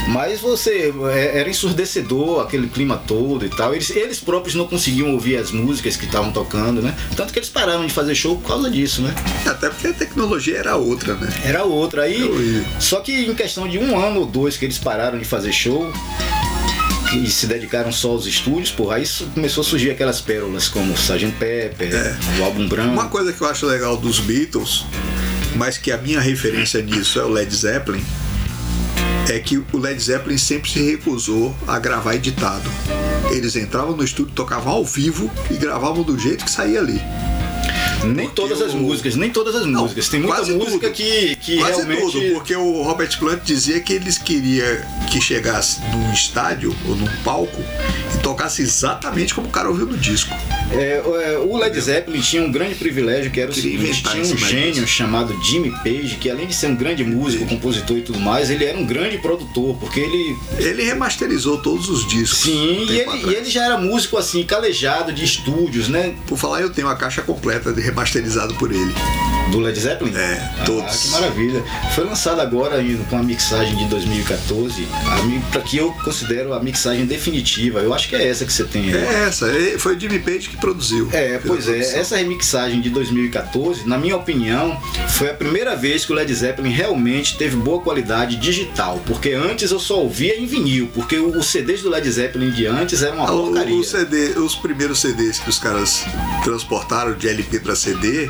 [0.09, 3.73] Mas você é, era ensurdecedor aquele clima todo e tal.
[3.73, 6.95] Eles, eles próprios não conseguiam ouvir as músicas que estavam tocando, né?
[7.15, 9.13] Tanto que eles pararam de fazer show por causa disso, né?
[9.45, 11.29] Até porque a tecnologia era outra, né?
[11.43, 11.78] Era outra.
[12.01, 12.65] Aí, Eu ia.
[12.79, 15.91] só que em questão de um ano ou dois que eles pararam de fazer show
[17.13, 21.31] e se dedicaram só aos estúdios, porra, aí começou a surgir aquelas pérolas como Sgt.
[21.39, 22.91] Pepper, o álbum branco.
[22.91, 24.85] Uma coisa que eu acho legal dos Beatles,
[25.55, 28.03] mas que a minha referência nisso é o Led Zeppelin,
[29.27, 32.69] é que o Led Zeppelin sempre se recusou a gravar editado.
[33.31, 37.01] Eles entravam no estúdio, tocavam ao vivo e gravavam do jeito que saía ali.
[38.05, 40.07] Nem todas as músicas, nem todas as Não, músicas.
[40.09, 40.91] Tem muita música tudo.
[40.93, 42.11] que, que Quase realmente.
[42.11, 44.77] tudo, porque o Robert Plant dizia que eles queriam
[45.11, 47.61] que chegasse num estádio ou num palco
[48.15, 50.33] e tocasse exatamente como o cara ouviu no disco.
[50.71, 54.37] É, é, o Led Zeppelin tinha um grande privilégio que era o seguinte: tinha um
[54.37, 58.49] gênio chamado Jimmy Page, que além de ser um grande músico, compositor e tudo mais,
[58.49, 62.39] ele era um grande produtor, porque ele Ele remasterizou todos os discos.
[62.39, 66.15] Sim, um e ele, e ele já era músico assim, calejado de estúdios, né?
[66.27, 68.93] Por falar, eu tenho a caixa completa de remasterizado por ele.
[69.51, 70.13] Do Led Zeppelin?
[70.15, 70.95] É, Ah, todos.
[71.03, 71.63] que maravilha.
[71.95, 76.59] Foi lançado agora com a mixagem de 2014, a mi- pra que eu considero a
[76.61, 77.79] mixagem definitiva.
[77.79, 78.95] Eu acho que é essa que você tem aí.
[78.95, 81.09] É essa, é- foi o Jimmy Page que produziu.
[81.11, 86.11] É, pois é, essa remixagem de 2014, na minha opinião, foi a primeira vez que
[86.11, 90.89] o Led Zeppelin realmente teve boa qualidade digital, porque antes eu só ouvia em vinil,
[90.93, 93.75] porque os CDs do Led Zeppelin de antes eram uma Ah, o- porcaria.
[93.75, 96.03] o CD, os primeiros CDs que os caras
[96.43, 98.29] transportaram de LP para CD,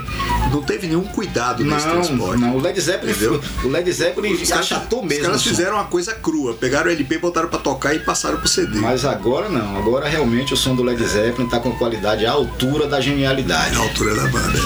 [0.51, 2.39] não teve nenhum cuidado nesse Não, transporte.
[2.41, 3.41] não, o Led Zeppelin, Entendeu?
[3.63, 5.21] o Led Zeppelin Os achatou mesmo.
[5.21, 5.49] os caras som.
[5.49, 8.79] fizeram uma coisa crua, pegaram o LP, botaram pra tocar e passaram pro CD.
[8.79, 12.87] Mas agora não, agora realmente o som do Led Zeppelin tá com qualidade à altura
[12.87, 13.73] da genialidade.
[13.75, 14.57] na altura da banda.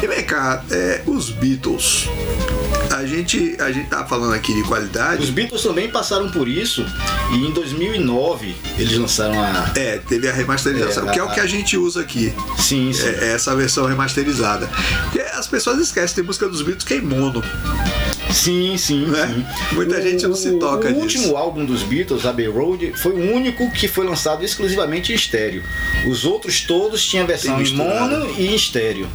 [0.00, 0.04] é.
[0.04, 2.08] E vem cá, é, os Beatles.
[2.90, 5.22] A gente, a gente tá falando aqui de qualidade.
[5.22, 6.84] Os Beatles também passaram por isso
[7.32, 9.70] e em 2009 eles lançaram a.
[9.74, 12.32] É, teve a remasterização, É, que é o a- que a gente usa aqui.
[12.58, 13.06] Sim, sim.
[13.06, 14.68] É, é essa versão remasterizada.
[15.04, 17.42] Porque as pessoas esquecem, tem música dos Beatles que é mono.
[18.32, 19.26] Sim, sim, Né?
[19.68, 19.74] sim.
[19.74, 21.00] Muita gente não se toca O disso.
[21.00, 25.62] último álbum dos Beatles, Abbey Road, foi o único que foi lançado exclusivamente em estéreo.
[26.06, 29.08] Os outros todos tinham versão em mono e em estéreo.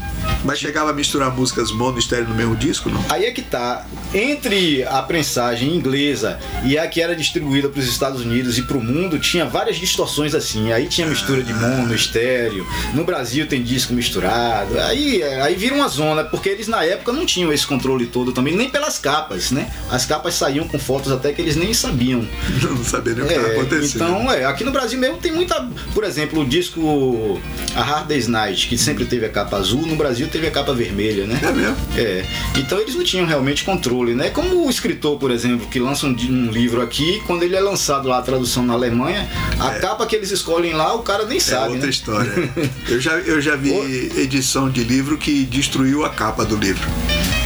[0.43, 3.03] Mas chegava a misturar músicas mono e estéreo no mesmo disco, não?
[3.09, 3.85] Aí é que tá.
[4.13, 8.77] Entre a prensagem inglesa e a que era distribuída para os Estados Unidos e para
[8.77, 10.71] o mundo, tinha várias distorções assim.
[10.71, 12.65] Aí tinha mistura de mono, estéreo.
[12.93, 14.79] No Brasil tem disco misturado.
[14.79, 18.55] Aí, aí vira uma zona, porque eles na época não tinham esse controle todo também,
[18.55, 19.71] nem pelas capas, né?
[19.89, 22.27] As capas saíam com fotos até que eles nem sabiam.
[22.61, 23.95] Não sabia nem o que estava É, acontecendo.
[24.03, 25.65] então, é, aqui no Brasil mesmo tem muita.
[25.93, 27.39] Por exemplo, o disco
[27.73, 30.73] A Hard Day's Night, que sempre teve a capa azul, no Brasil teve a capa
[30.73, 31.39] vermelha, né?
[31.41, 31.77] É mesmo?
[31.95, 32.25] É.
[32.57, 34.29] Então eles não tinham realmente controle, né?
[34.29, 38.09] Como o escritor, por exemplo, que lança um, um livro aqui, quando ele é lançado
[38.09, 39.25] lá a tradução na Alemanha,
[39.59, 41.89] a capa que eles escolhem lá, o cara nem É sabe, outra né?
[41.89, 42.31] história.
[42.89, 43.71] Eu já, eu já vi
[44.17, 46.87] edição de livro que destruiu a capa do livro.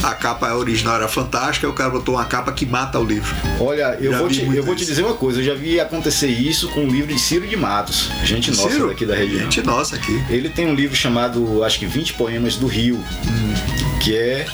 [0.03, 3.35] A capa original era fantástica, o cara botou uma capa que mata o livro.
[3.59, 6.27] Olha, eu Já vou, te, eu vou te dizer uma coisa, eu já vi acontecer
[6.27, 8.87] isso com o livro de Ciro de Matos, gente nossa Ciro?
[8.87, 9.41] daqui da região.
[9.41, 10.23] Gente nossa aqui.
[10.29, 12.99] Ele tem um livro chamado, acho que 20 Poemas do Rio,
[14.01, 14.47] que é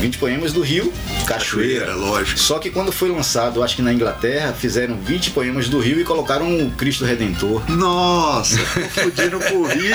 [0.00, 0.90] 20 Poemas do Rio,
[1.26, 1.86] Cachoeira.
[1.86, 2.40] Cachoeira, lógico.
[2.40, 6.04] Só que quando foi lançado, acho que na Inglaterra, fizeram 20 Poemas do Rio e
[6.04, 7.62] colocaram o Cristo Redentor.
[7.70, 9.94] Nossa, confundindo com o Rio.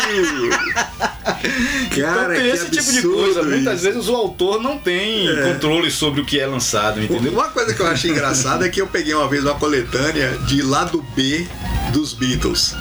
[1.99, 3.43] Cara, então tem esse tipo de coisa.
[3.43, 3.83] Muitas isso.
[3.83, 7.31] vezes o autor não tem controle sobre o que é lançado, entendeu?
[7.31, 10.61] Uma coisa que eu achei engraçada é que eu peguei uma vez uma coletânea de
[10.61, 11.47] lado B
[11.91, 12.75] dos Beatles.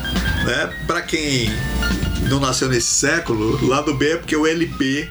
[0.45, 0.71] Né?
[0.87, 1.51] Pra quem
[2.29, 5.09] não nasceu nesse século, lado B é porque o LP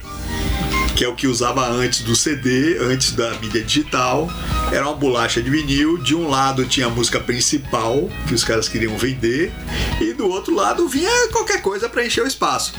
[0.98, 4.28] que é o que usava antes do CD, antes da mídia digital.
[4.72, 6.00] Era uma bolacha de vinil.
[6.00, 9.54] De um lado tinha a música principal, que os caras queriam vender,
[10.02, 12.74] e do outro lado vinha qualquer coisa para encher o espaço.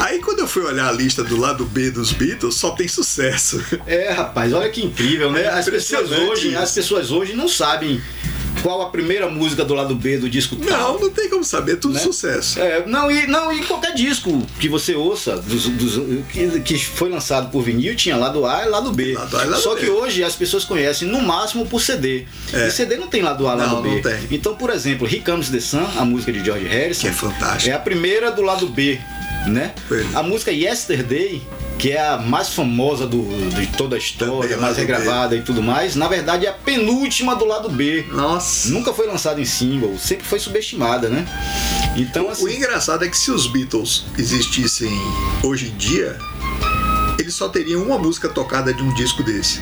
[0.00, 3.64] Aí quando eu fui olhar a lista do lado B dos Beatles, só tem sucesso.
[3.86, 5.42] É, rapaz, olha que incrível, né?
[5.42, 8.02] É As pessoas hoje, as pessoas hoje não sabem
[8.62, 10.94] qual a primeira música do lado B do disco tal.
[10.94, 12.00] Não, não tem como saber, tudo Né?
[12.00, 12.60] sucesso.
[12.60, 16.00] É, não, e, não, e qualquer disco que você ouça dos, dos-
[16.32, 19.14] que, que foi lançado por vinil tinha lado A e lado B.
[19.14, 19.80] Lado A e lado Só B.
[19.82, 22.24] que hoje as pessoas conhecem no máximo por CD.
[22.52, 22.68] É.
[22.68, 23.88] E CD não tem lado A e Não, lado B.
[23.90, 24.18] não tem.
[24.30, 27.70] Então, por exemplo, Comes the Sun, a música de George Harrison, Que é fantástica.
[27.72, 28.98] é a primeira do lado B,
[29.46, 29.72] né?
[29.90, 30.04] É.
[30.18, 31.42] A música Yesterday,
[31.78, 34.80] que é a mais famosa do, de toda a história, mais B.
[34.82, 38.04] regravada e tudo mais, na verdade é a penúltima do lado B.
[38.10, 38.68] Nossa.
[38.70, 41.26] Nunca foi lançada em single, sempre foi subestimada, né?
[41.96, 44.90] Então, O assim, engraçado é que se os Beatles existissem
[45.42, 46.18] hoje em dia,
[47.18, 49.60] eles só teriam uma música tocada de um disco desse.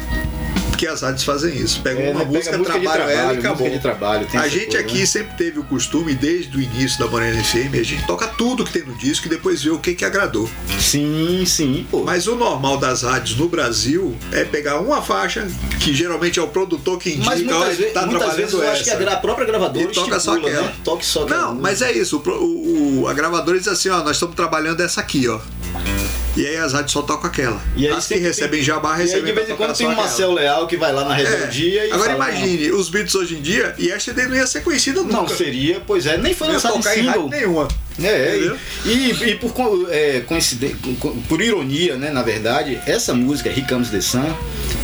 [0.74, 1.80] Porque as rádios fazem isso.
[1.82, 2.24] Pegam É, uma né?
[2.24, 3.70] Pega música, música de trabalham ela trabalho, e acabou.
[3.70, 5.06] de trabalho, tem a essa gente coisa, aqui né?
[5.06, 8.72] sempre teve o costume, desde o início da Morena FM, a gente toca tudo que
[8.72, 10.50] tem no disco e depois vê o que, que agradou.
[10.80, 12.02] sim, sim, pô.
[12.02, 15.46] Mas o normal das rádios no Brasil é pegar uma faixa,
[15.80, 18.52] que geralmente é o produtor que indica, Mas olha, muitas, ve- tá muitas trabalhando vezes
[18.54, 19.02] eu acho que a, essa.
[19.04, 20.66] gra- a própria gravadora E toca só estipula, aquela.
[20.68, 20.74] né?
[20.82, 21.62] Toque só aquela Não, música.
[21.62, 22.20] mas é isso.
[22.26, 25.38] O- o- a gravadora diz assim, ó, nós estamos trabalhando essa aqui, ó.
[26.37, 27.61] E aí as rádios só tocam aquela.
[27.77, 29.87] E aí as que recebem tem- jabá E aí recebem de vez em quando tem
[29.87, 30.07] um aquela.
[30.07, 31.88] Marcel Leal que vai lá na rebeldia É.
[31.88, 35.01] e Agora fala, imagine, os Beatles hoje em dia, e yesterday não ia ser conhecida
[35.03, 35.37] Não, não nunca.
[35.37, 37.31] seria, pois é, nem foi Não lançado em tocar em rádio single.
[37.31, 37.68] nenhuma.
[38.02, 38.38] É,
[38.85, 39.52] e, e, por
[39.90, 40.22] é,
[41.28, 44.35] por ironia, né, na verdade, essa música Here Comes the Sun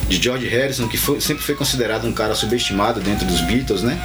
[0.09, 3.99] de George Harrison, que foi- sempre foi considerado um cara subestimado dentro dos Beatles, né?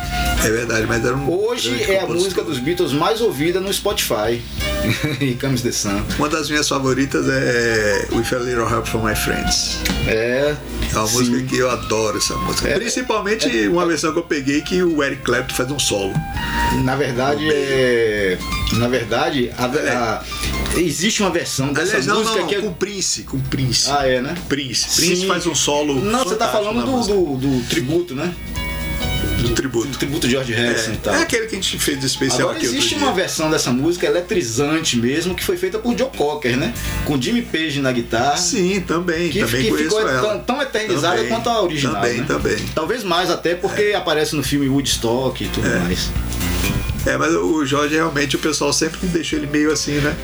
[0.44, 1.30] É verdade, mas era um.
[1.32, 4.42] Hoje é a música dos Beatles mais ouvida no Spotify.
[5.20, 6.04] Here Comes the Sun.
[6.20, 9.80] Uma das minhas favoritas é With a Little Help from My Friends.
[10.08, 10.56] É.
[10.94, 11.18] É uma sim.
[11.18, 12.70] música que eu adoro essa música.
[12.70, 16.14] É- Principalmente uma versão que eu peguei que o Eric Clapton faz um solo.
[16.84, 18.38] Na verdade, é.
[18.74, 20.24] Na verdade, a- a-
[20.80, 22.62] existe uma versão dessa Aliás, não, música não, que é.
[22.62, 23.90] com Prince, com Prince.
[23.90, 24.36] Ah, é, né?
[24.50, 24.96] Prince.
[24.96, 25.28] Prince Sim.
[25.28, 25.96] faz um solo.
[26.04, 28.34] Não, você tá falando do, do, do tributo, né?
[29.40, 29.98] do Do tributo.
[30.00, 31.14] tributo de George Harrison e tal.
[31.14, 34.06] É, é aquele que a gente fez especial Agora aqui existe uma versão dessa música
[34.08, 36.74] eletrizante mesmo, que foi feita por Joe Cocker, né?
[37.06, 38.38] Com Jimmy Page na guitarra.
[38.38, 40.22] Sim, também, Que, também que ficou ela.
[40.22, 42.02] tão, tão eternizada Também, quanto a original.
[42.02, 42.26] Também, né?
[42.28, 42.58] também.
[42.74, 46.10] Talvez mais até porque aparece no filme Woodstock e tudo mais.
[47.06, 50.16] É, mas o Jorge realmente o pessoal sempre deixou ele meio assim, né?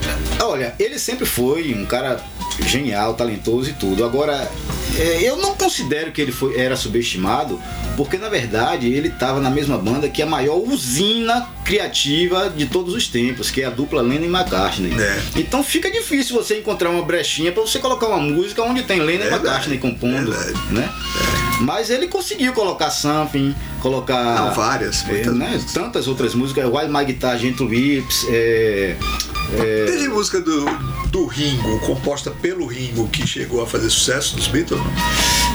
[0.41, 2.19] Olha, ele sempre foi um cara
[2.65, 4.03] genial, talentoso e tudo.
[4.03, 4.49] Agora,
[4.97, 7.59] é, eu não considero que ele foi, era subestimado,
[7.95, 12.93] porque na verdade ele estava na mesma banda que a maior usina criativa de todos
[12.93, 14.91] os tempos, que é a dupla Lennon e McCartney.
[14.99, 15.21] É.
[15.35, 19.25] Então fica difícil você encontrar uma brechinha para você colocar uma música onde tem Lennon
[19.25, 20.73] e Verdade, McCartney compondo, verdade.
[20.73, 20.89] né?
[21.61, 27.05] Mas ele conseguiu colocar something, colocar Não, várias, é, né, tantas outras músicas, While My
[27.05, 28.95] Guitar Gentle Whips, é,
[29.53, 30.65] é, Teve música do,
[31.07, 34.81] do Ringo, composta pelo Ringo, que chegou a fazer sucesso dos Beatles?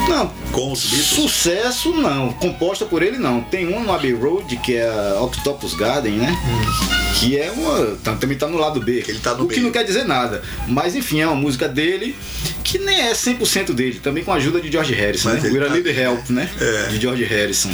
[0.09, 0.31] não?
[0.53, 1.07] Com os Beatles?
[1.07, 3.41] sucesso não, composta por ele não.
[3.43, 7.06] Tem uma no Abbey Road, que é a Octopus Garden, né?
[7.19, 7.97] Que é uma.
[8.05, 9.03] tá- também tá no lado B.
[9.09, 10.43] Ele tá no o que não quer dizer nada.
[10.69, 12.15] Mas enfim, é uma música dele
[12.63, 15.49] que nem é 100% dele, também com a ajuda de George Harrison, Mas né?
[15.49, 16.51] ele We're a tá- Little Help, né?
[16.61, 16.89] É.
[16.89, 17.71] De George Harrison.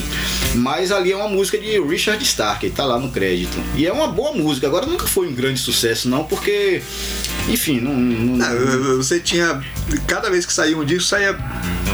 [0.54, 3.56] Mas ali é uma música de Richard Stark, tá lá no crédito.
[3.74, 4.66] E é uma boa música.
[4.66, 6.80] Agora nunca foi um grande sucesso, não, porque.
[7.48, 7.94] Enfim, não.
[7.94, 9.60] não- Não, você tinha.
[10.06, 11.36] Cada vez que saía um disco, saía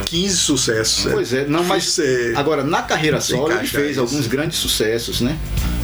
[0.06, 1.04] 15 sucessos.
[1.06, 1.12] né?
[1.12, 1.98] Pois é, não, mas
[2.36, 4.00] agora na carreira solo ele fez isso.
[4.00, 5.38] alguns grandes sucessos, né?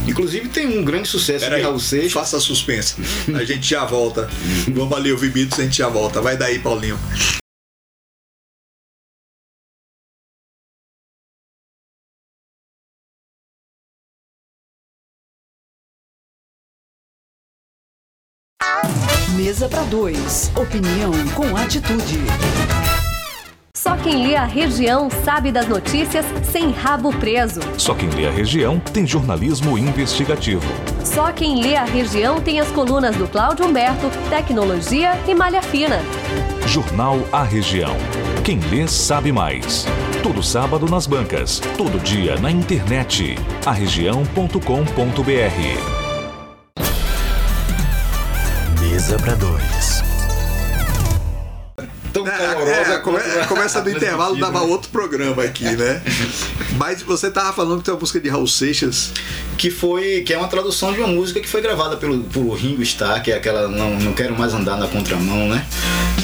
[0.07, 2.13] Inclusive tem um grande sucesso Peraí, de Raul Seixas.
[2.13, 2.95] faça suspense.
[3.33, 4.29] A gente já volta.
[4.73, 6.21] Vamos ali ouvir Beatles, a gente já volta.
[6.21, 6.97] Vai daí, Paulinho.
[19.35, 20.51] Mesa para dois.
[20.55, 22.19] Opinião com atitude.
[23.85, 27.59] Só quem lê a região sabe das notícias sem rabo preso.
[27.77, 30.65] Só quem lê a região tem jornalismo investigativo.
[31.03, 35.99] Só quem lê a região tem as colunas do Cláudio Humberto, Tecnologia e Malha Fina.
[36.65, 37.95] Jornal A Região.
[38.43, 39.85] Quem lê sabe mais.
[40.23, 43.35] Todo sábado nas bancas, todo dia na internet.
[43.67, 44.61] arregião.com.br.
[48.81, 50.04] Mesa para dois.
[52.15, 54.65] Tão É, calorosa é, come- a começa do intervalo, dava né?
[54.67, 56.01] outro programa aqui, né?
[56.77, 59.11] Mas você tava falando que tem uma música de Raul Seixas.
[59.57, 60.21] Que foi.
[60.21, 63.31] que é uma tradução de uma música que foi gravada pelo, por Ringo Starr, que
[63.31, 65.65] é aquela Não, não Quero Mais Andar na Contramão, né?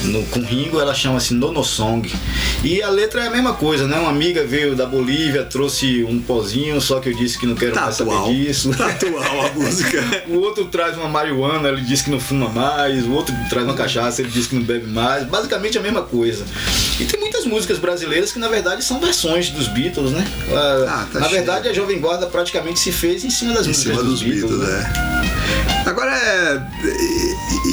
[0.03, 2.11] no, com Ringo, ela chama-se Nono Song.
[2.63, 3.97] E a letra é a mesma coisa, né?
[3.99, 7.73] Uma amiga veio da Bolívia, trouxe um pozinho, só que eu disse que não quero
[7.73, 8.27] Tá mais saber atual.
[8.33, 8.71] disso.
[8.75, 10.01] Tá atual a música.
[10.27, 13.05] O outro traz uma marihuana, ele diz que não fuma mais.
[13.05, 15.25] O outro traz uma cachaça, ele diz que não bebe mais.
[15.25, 16.45] Basicamente a mesma coisa.
[16.99, 20.25] E tem muitas músicas brasileiras que na verdade são versões dos Beatles, né?
[20.53, 21.37] Ah, Ah, tá na cheio.
[21.39, 24.59] verdade a Jovem Guarda praticamente se fez em cima das Em músicas cima dos Beatles,
[24.59, 24.93] né?
[25.85, 25.89] é.
[25.89, 26.61] Agora é.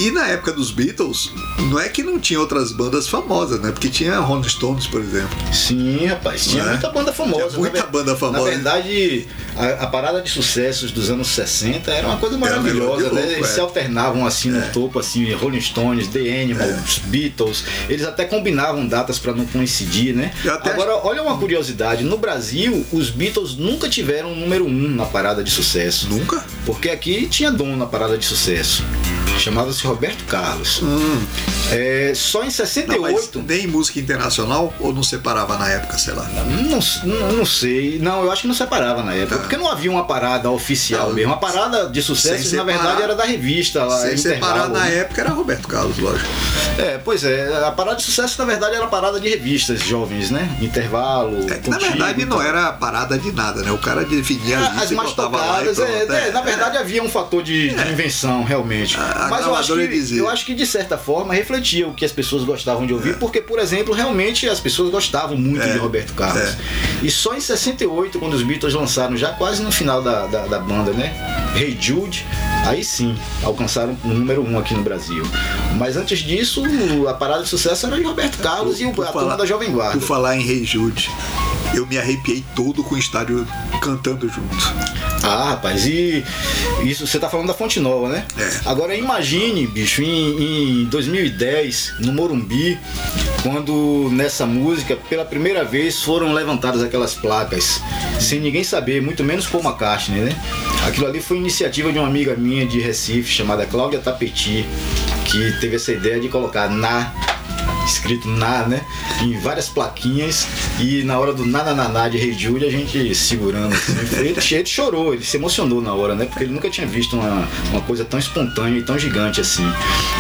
[0.01, 1.31] E, e na época dos Beatles,
[1.71, 3.71] não é que não tinha outras bandas famosas, né?
[3.71, 5.37] Porque tinha Rolling Stones, por exemplo.
[5.53, 6.71] Sim, rapaz, tinha Né?
[6.73, 7.49] muita banda famosa.
[7.49, 8.45] Tinha muita Na banda famosa.
[8.45, 9.27] Na verdade,
[9.59, 13.21] a, a parada de sucessos dos anos 60 era uma coisa maravilhosa, de né?
[13.21, 13.55] louco, Eles é.
[13.55, 17.65] se alternavam assim no topo, assim, Rolling Stones, The Animals, Beatles.
[17.89, 20.33] Eles até combinavam datas para não coincidir, né?
[20.63, 25.43] Agora, olha uma curiosidade: no Brasil, os Beatles nunca tiveram o número um na parada
[25.43, 26.09] de sucesso.
[26.09, 26.45] Nunca?
[26.65, 28.85] Porque aqui tinha dono na parada de sucesso.
[29.39, 30.83] Chamava-se Roberto Carlos.
[30.83, 31.21] Hum.
[31.71, 33.01] É, só em Não, 68.
[33.03, 36.25] mas nem música internacional ou não separava na época, sei lá.
[36.25, 37.99] Não, não, não sei.
[37.99, 39.37] Não, eu acho que não separava na época.
[39.37, 39.43] Tá.
[39.43, 41.33] Porque não havia uma parada oficial Não, mesmo.
[41.33, 43.99] A parada de sucesso, sem na verdade, separar- era da revista lá.
[44.01, 44.99] Sem separar na né?
[44.99, 46.29] época era Roberto Carlos, lógico.
[46.79, 47.65] É, pois é.
[47.67, 50.49] A parada de sucesso, na verdade, era a parada de revistas jovens, né?
[50.61, 51.39] Intervalo.
[51.51, 53.71] É que, na Contigo verdade e não era parada de nada, né?
[53.73, 56.31] O cara definia a As mais tocadas, é, é, é.
[56.33, 58.97] na verdade havia um fator de, de invenção, realmente.
[58.99, 60.19] A- a Mas eu acho, que, dizia.
[60.21, 61.35] eu acho que de certa forma
[61.85, 65.63] o que as pessoas gostavam de ouvir, porque, por exemplo, realmente as pessoas gostavam muito
[65.63, 66.43] É, de Roberto Carlos.
[66.43, 66.57] é.
[67.03, 70.59] E só em 68, quando os Beatles lançaram, já quase no final da, da, da
[70.59, 71.15] banda, né?
[71.57, 72.25] Hey Jude,
[72.67, 75.23] aí sim alcançaram o número um aqui no Brasil.
[75.77, 76.63] Mas antes disso,
[77.09, 79.47] a parada de sucesso era de Roberto Carlos e o, Por a falar- turma da
[79.47, 79.99] Jovem Guarda.
[79.99, 81.11] Por falar em Rei Jude,
[81.75, 83.47] eu me arrepiei todo com o estádio
[83.81, 84.57] cantando junto.
[85.23, 86.25] Ah, rapaz, e
[86.83, 88.25] isso você tá falando da Fonte Nova, né?
[88.39, 88.61] É.
[88.67, 92.79] Agora imagine, bicho, em, em 2010, no Morumbi,
[93.43, 97.81] quando nessa música, pela primeira vez, foram levantadas aquelas placas,
[98.21, 100.37] sem ninguém saber, muito menos Paul McCartney, né?
[100.87, 104.65] Aquilo ali foi iniciativa de uma amiga minha de Recife, chamada Cláudia Tapeti,
[105.25, 107.13] que teve essa ideia de colocar na
[107.89, 108.83] escrito na, né?
[109.23, 110.47] Em várias plaquinhas
[110.79, 113.93] e na hora do na na na, na de Rei Jude a gente segurando assim.
[114.19, 116.27] Ele, ele chorou, ele se emocionou na hora, né?
[116.27, 119.65] Porque ele nunca tinha visto uma, uma coisa tão espontânea e tão gigante assim.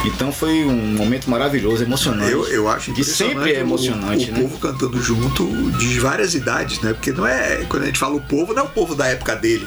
[0.04, 2.32] Então foi um momento maravilhoso, emocionante.
[2.32, 4.40] Eu, eu acho que sempre é o- emocionante, o, né?
[4.40, 5.46] povo cantando junto
[5.78, 6.92] de várias idades, né?
[6.92, 7.64] Porque não é.
[7.68, 9.66] Quando a gente fala o povo, não é o povo da época dele.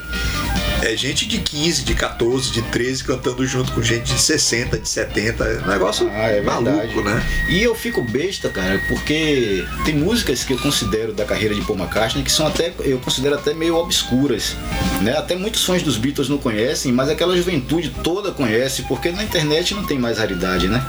[0.82, 4.90] É gente de 15, de 14, de 13 cantando junto com gente de 60, de
[4.90, 5.44] 70.
[5.44, 7.24] É um negócio Ah, é maluco, né?
[7.50, 11.78] E eu fico besta, cara, porque tem músicas que eu considero da carreira de Paul
[11.78, 14.56] McCartney que são até, eu considero até meio obscuras,
[15.02, 15.16] né?
[15.18, 19.74] Até muitos fãs dos Beatles não conhecem, mas aquela juventude toda conhece, porque na internet
[19.76, 20.84] não tem mais raridade, né?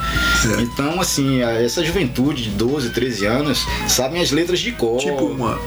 [0.58, 4.98] Então, assim, essa juventude de 12, 13 anos sabem as letras de cor.
[4.98, 5.60] Tipo uma.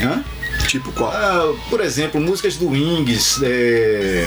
[0.00, 0.22] Hã?
[0.66, 1.12] Tipo qual?
[1.12, 4.26] Ah, por exemplo, músicas do Wings, é...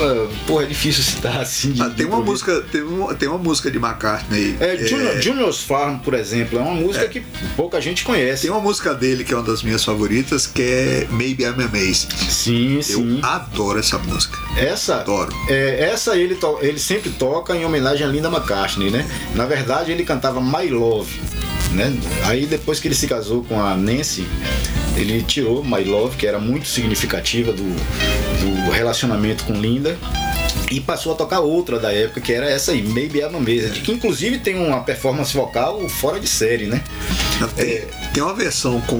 [0.00, 1.72] ah, Porra, é difícil citar assim.
[1.72, 4.56] de- Ah, tem uma música, tem uma, tem uma música de McCartney.
[4.60, 7.22] É, é, Junior, Junior's Farm, por exemplo, é uma música que
[7.56, 8.42] pouca gente conhece.
[8.42, 12.08] Tem uma música dele que é uma das minhas favoritas, que é Maybe I'm Amazed.
[12.30, 13.20] Sim, Eu sim.
[13.22, 14.36] adoro essa música.
[14.56, 15.32] Essa, Adoro.
[15.48, 19.06] é, essa ele, to- ele sempre toca em homenagem a Linda McCartney, né?
[19.34, 21.20] Na verdade, ele cantava My Love,
[21.72, 21.92] né?
[22.24, 24.26] Aí depois que ele se casou com a Nancy,
[24.96, 29.96] ele tirou My Love, que era muito significativa do, do relacionamento com Linda.
[30.70, 33.90] E passou a tocar outra da época, que era essa aí, Maybe I'm Amazed, que
[33.90, 36.82] inclusive tem uma performance vocal fora de série, né?
[37.56, 38.98] Tem, tem uma versão com.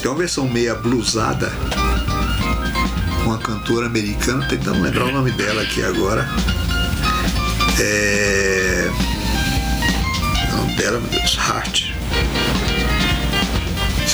[0.00, 1.52] Tem uma versão meia blusada
[3.22, 6.26] com uma cantora americana, tentando lembrar o nome dela aqui agora.
[7.78, 8.90] É.
[10.52, 11.92] O nome dela, meu Deus, Hart.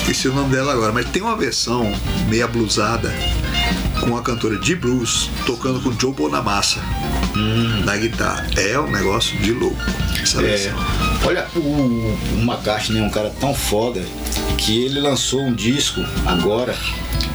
[0.04, 1.90] Esqueci o nome dela agora, mas tem uma versão
[2.28, 3.10] meia blusada
[4.00, 6.78] com a cantora de blues tocando com Joe Bonamassa
[7.84, 8.46] na guitarra.
[8.56, 9.76] É um negócio de louco
[10.22, 10.72] essa É, versão.
[11.24, 14.04] olha, o, o McCartney é um cara tão foda
[14.58, 16.76] que ele lançou um disco agora,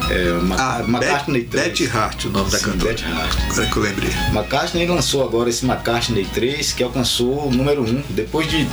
[0.10, 1.68] é, Ma- Ah, McCartney Bet- 3.
[1.68, 2.90] Betty Hart, o nome da Sim, cantora.
[2.94, 3.38] Betty Hart.
[3.52, 4.10] Agora que eu lembrei.
[4.34, 8.68] McCartney lançou agora esse McCartney 3 que alcançou o número 1 depois de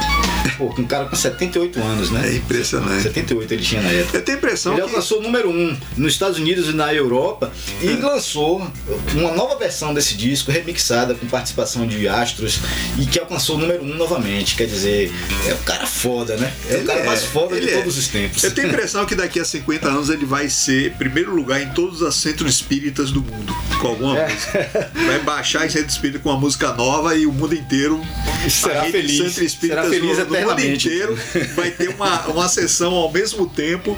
[0.57, 2.29] pô, um cara com 78 anos, né?
[2.29, 3.03] É impressionante.
[3.03, 4.19] 78 ele tinha na época.
[4.19, 4.89] Eu tenho a impressão Ele que.
[4.89, 7.51] alcançou o número 1 nos Estados Unidos e na Europa
[7.83, 8.67] e lançou
[9.15, 12.61] uma nova versão desse disco, remixada com participação de astros
[12.99, 14.55] e que alcançou o número 1 novamente.
[14.55, 15.13] Quer dizer,
[15.47, 16.53] é o cara foda, né?
[16.69, 17.77] É o Ele cara é, mais foda de é.
[17.77, 18.43] todos os tempos.
[18.45, 21.69] Eu tenho a impressão que daqui a 50 anos ele vai ser primeiro lugar em
[21.71, 24.29] todos os centros espíritas do mundo, com alguma É.
[24.33, 24.91] música.
[25.07, 28.01] Vai baixar em centro espírita com uma música nova e o mundo inteiro
[28.49, 29.19] Será feliz.
[29.19, 31.19] Centro espírita Será feliz no, no mundo inteiro
[31.55, 33.97] vai ter uma, uma sessão ao mesmo tempo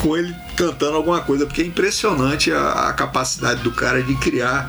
[0.00, 4.68] com ele cantando alguma coisa, porque é impressionante a, a capacidade do cara de criar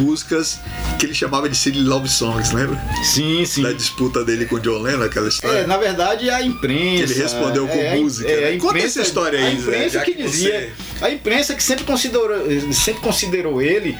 [0.00, 0.58] músicas
[0.98, 2.80] que ele chamava de silly love songs, lembra?
[3.04, 3.62] Sim, sim.
[3.62, 5.58] Da disputa dele com o John Lennon, aquela história.
[5.58, 7.12] É, na verdade, a imprensa.
[7.12, 8.54] Ele respondeu com é, a- música, É, né?
[8.54, 10.72] imprensa, Conta essa história aí, A imprensa que, que dizia.
[11.02, 12.30] A imprensa que sempre considerou,
[12.72, 13.94] sempre considerou ele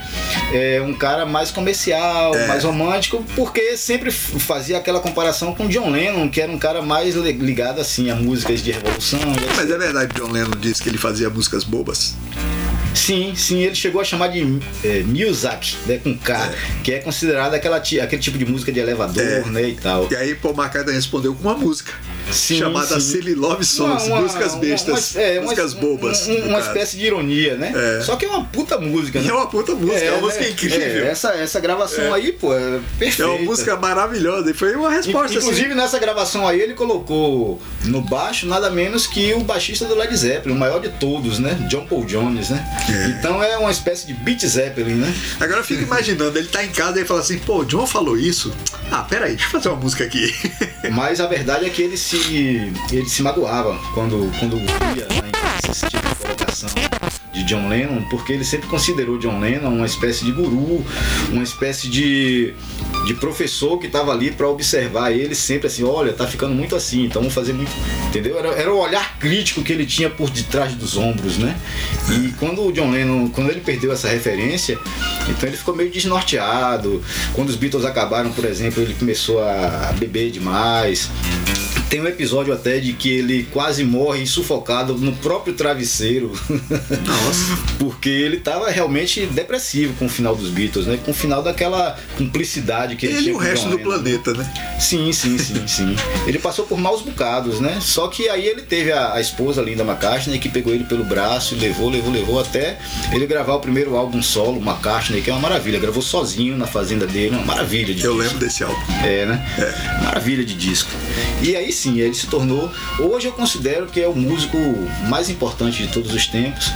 [0.53, 2.47] é, um cara mais comercial, É.
[2.47, 7.15] mais romântico, porque sempre fazia aquela comparação com John Lennon, que era um cara mais
[7.15, 9.21] li- ligado assim a músicas de revolução.
[9.21, 12.15] e Mas é verdade que John Lennon disse que ele fazia músicas bobas.
[12.95, 14.41] Sim, sim, ele chegou a chamar de
[14.83, 16.51] é, Muzak, né, com K,
[16.83, 19.41] que é considerado aquela, aquele tipo de música de elevador, É.
[19.45, 20.09] né, e tal.
[20.11, 21.93] E aí Paul McCartney respondeu com uma música
[22.33, 23.13] Sim, chamada sim.
[23.13, 26.27] Silly Love Songs, Uma- uma- músicas bestas, uma- é, músicas bobas.
[26.29, 27.73] um- um- uma espécie de ironia, né?
[27.75, 28.01] É.
[28.03, 29.29] Só que é uma puta música, né?
[29.29, 30.51] é uma puta música, é, uma música né?
[30.51, 30.81] incrível.
[31.07, 33.31] É, essa, essa gravação aí, pô, é É perfeita.
[33.31, 35.75] uma música maravilhosa e foi uma resposta Inclusive assim.
[35.77, 40.55] nessa gravação aí ele colocou no baixo nada menos que o baixista do Led Zeppelin,
[40.55, 41.55] o maior de todos, né?
[41.71, 42.65] John Paul Jones, né?
[43.19, 45.15] Então é uma espécie de Beat Zeppelin, né?
[45.41, 48.17] Agora eu fico imaginando, ele tá em casa e fala assim, pô, o John falou
[48.19, 48.53] isso.
[48.91, 50.35] Ah, peraí, deixa eu fazer uma música aqui.
[50.93, 52.16] Mas a verdade é que ele se
[52.93, 56.69] ele se magoava quando quando via imprensa esse tipo de colocação
[57.37, 60.83] de John Lennon, porque ele sempre considerou John Lennon uma espécie de guru,
[61.31, 62.55] uma espécie de,
[63.05, 67.05] de professor que estava ali para observar ele sempre assim, olha, tá ficando muito assim,
[67.05, 67.71] então vamos fazer muito,
[68.09, 68.39] entendeu?
[68.39, 71.55] Era, era o olhar crítico que ele tinha por detrás dos ombros, né?
[72.11, 74.79] E quando o John Lennon, quando ele perdeu essa referência,
[75.29, 77.03] então ele ficou meio desnorteado.
[77.35, 81.11] Quando os Beatles acabaram, por exemplo, ele começou a beber demais.
[81.89, 86.33] Tem um episódio até de que ele quase morre sufocado no próprio travesseiro.
[87.07, 87.59] Nossa.
[87.79, 90.99] Porque ele tava realmente depressivo com o final dos Beatles, né?
[91.05, 94.33] Com o final daquela cumplicidade que ele, Ele e tinha o com resto do planeta,
[94.35, 94.79] né?
[94.81, 95.97] Sim, sim, sim, sim.
[96.27, 97.79] Ele passou por maus bocados, né?
[97.81, 101.55] Só que aí ele teve a, a esposa Linda McCartney que pegou ele pelo braço
[101.55, 102.79] e levou, levou, levou até
[103.13, 105.79] ele gravar o primeiro álbum solo, McCartney, que é uma maravilha.
[105.79, 108.17] Gravou sozinho na fazenda dele, uma maravilha de Eu disco.
[108.17, 108.77] lembro desse álbum.
[109.05, 109.47] É, né?
[110.03, 110.91] Maravilha de disco.
[111.43, 112.71] E aí sim, ele se tornou.
[112.99, 114.57] Hoje eu considero que é o músico
[115.09, 116.73] mais importante de todos os tempos.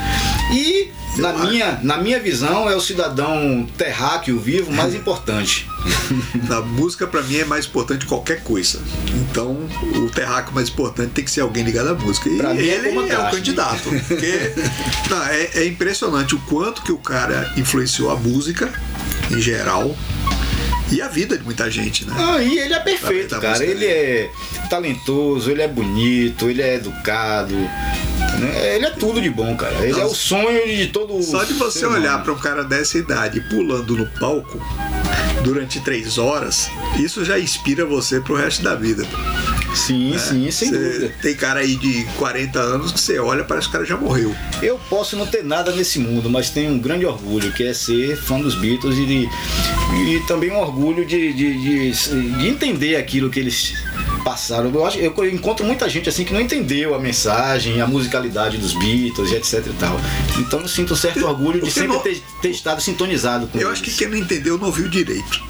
[0.52, 5.68] E na minha, na minha visão é o cidadão terráqueo vivo mais importante.
[6.48, 8.80] Na música, pra mim, é mais importante qualquer coisa.
[9.08, 9.56] Então,
[9.96, 12.28] o terráqueo mais importante tem que ser alguém ligado à música.
[12.28, 13.88] E Pra mim é ele Paul é, o candidato.
[14.06, 14.52] Porque
[15.08, 18.72] não, é, é impressionante o quanto que o cara influenciou a música
[19.30, 19.96] em geral
[20.90, 22.14] e a vida de muita gente, né?
[22.16, 23.50] Ah, e ele é perfeito, cara.
[23.50, 24.30] música Ele é
[24.68, 27.54] talentoso, ele é bonito, ele é educado.
[27.54, 28.74] né?
[28.76, 29.74] Ele é tudo de bom, cara.
[29.86, 33.40] Ele é o sonho de todo Só de você olhar pra um cara dessa idade
[33.42, 34.60] pulando no palco
[35.44, 36.68] durante três horas,
[36.98, 39.06] isso já inspira você pro resto da vida.
[39.74, 41.14] Sim, sim, sem dúvida.
[41.22, 44.34] tem cara aí de 40 anos que você olha, parece que o cara já morreu.
[44.60, 48.16] Eu posso não ter nada nesse mundo, mas tenho um grande orgulho, que é ser
[48.16, 49.28] fã dos Beatles e, de-
[49.94, 53.74] e também um orgulho de, de, de- de entender aquilo que eles
[54.24, 54.70] passaram.
[54.72, 58.72] Eu, acho, eu encontro muita gente assim que não entendeu a mensagem, a musicalidade dos
[58.74, 60.00] Beatles e etc e tal.
[60.38, 63.68] Então eu sinto um certo orgulho de sempre não- ter, ter estado sintonizado com Eu
[63.68, 63.80] eles.
[63.80, 65.42] acho que quem não entendeu não viu direito.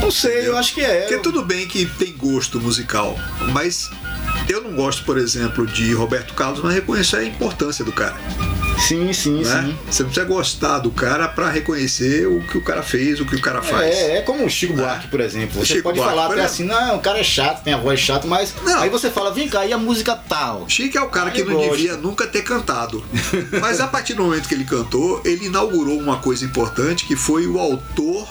[0.00, 1.00] Não sei, eu acho que é.
[1.02, 3.18] Porque tudo bem que tem gosto musical,
[3.52, 3.90] mas
[4.48, 8.16] eu não gosto, por exemplo, de Roberto Carlos, mas reconheço a importância do cara.
[8.78, 9.62] Sim, sim, Né?
[9.66, 9.78] sim.
[9.90, 13.34] Você não precisa gostar do cara pra reconhecer o que o cara fez, o que
[13.34, 13.84] o cara faz.
[13.96, 15.58] É, é como o Chico Buarque, por exemplo.
[15.58, 16.52] Você Chico pode Buarque, falar até exemplo.
[16.52, 18.78] assim, não, o cara é chato, tem a voz chata, mas Não.
[18.80, 20.68] aí você fala, vem cá, e a música tal?
[20.68, 21.70] Chico é o cara que Eu não gosto.
[21.76, 23.02] devia nunca ter cantado.
[23.60, 27.46] Mas a partir do momento que ele cantou, ele inaugurou uma coisa importante que foi
[27.48, 28.28] o autor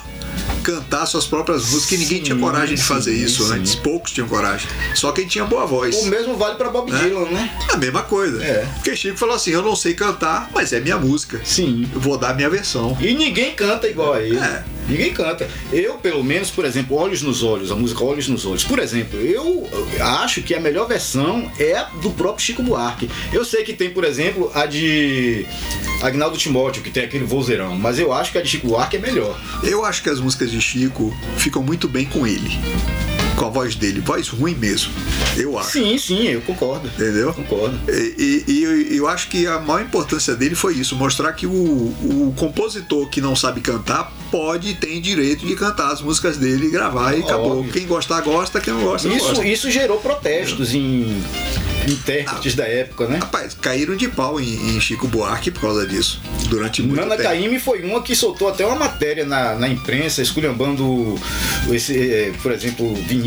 [0.64, 3.54] cantar suas próprias músicas, que ninguém tinha Sim, coragem de fazer sim, isso sim.
[3.54, 3.76] antes.
[3.76, 4.68] Poucos tinham coragem.
[4.94, 5.96] Só quem tinha boa voz.
[5.96, 7.00] O mesmo vale pra Bob Né?
[7.00, 7.58] Dylan, né?
[7.70, 8.44] A mesma coisa.
[8.44, 8.66] É.
[8.76, 11.40] Porque Chico falou assim: eu não sei cantar, mas é minha música.
[11.44, 11.90] Sim.
[11.94, 12.98] Eu vou dar minha versão.
[13.00, 14.38] E ninguém canta igual a ele.
[14.38, 14.64] É.
[14.88, 15.50] Ninguém canta.
[15.72, 18.64] Eu, pelo menos, por exemplo, Olhos nos Olhos, a música Olhos nos Olhos.
[18.64, 19.68] Por exemplo, eu
[20.00, 23.10] acho que a melhor versão é a do próprio Chico Buarque.
[23.34, 25.46] Eu sei que tem, por exemplo, a de
[26.02, 29.00] Agnaldo Timóteo, que tem aquele vozeirão, mas eu acho que a de Chico Buarque é
[29.00, 29.40] melhor.
[29.64, 32.52] Eu acho que as músicas de Chico ficam muito bem com ele.
[33.38, 34.02] Com a voz dele.
[34.02, 34.92] Voz ruim mesmo.
[35.38, 35.72] Eu acho.
[35.72, 36.88] Sim, sim, eu concordo.
[36.88, 37.32] Entendeu?
[37.34, 37.80] Concordo.
[37.88, 38.54] E, e-
[38.94, 43.08] e eu, acho que a maior importância dele foi isso, mostrar que o, o compositor
[43.10, 47.16] que não sabe cantar pode e tem direito de cantar as músicas dele e gravar
[47.16, 47.60] e acabou.
[47.60, 47.72] Óbvio.
[47.72, 49.46] Quem gostar, gosta, quem não gosta, não Isso, gosta.
[49.48, 51.22] isso gerou protestos em,
[51.88, 53.20] intérpretes da época, né?
[53.20, 56.20] Rapaz, caíram de pau em, em Chico Buarque por causa disso.
[56.50, 57.30] Durante muito Nana tempo.
[57.30, 61.16] Caymmi foi uma que soltou até uma matéria na, na imprensa esculhambando
[61.72, 63.27] esse, eh, por exemplo, Vinícius,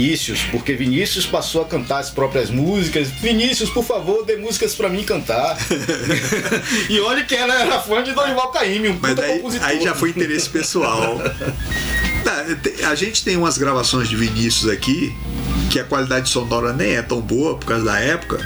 [0.50, 3.08] porque Vinícius passou a cantar as próprias músicas.
[3.08, 5.56] Vinícius, por favor, dê músicas pra mim cantar.
[6.88, 9.68] e olha que ela era fã de Dorival Caymmi, um Mas puta aí, compositor.
[9.68, 11.18] aí já foi interesse pessoal.
[12.62, 15.14] Te- A gente tem umas gravações de Vinícius aqui
[15.70, 18.38] que a qualidade sonora nem é tão boa por causa da época,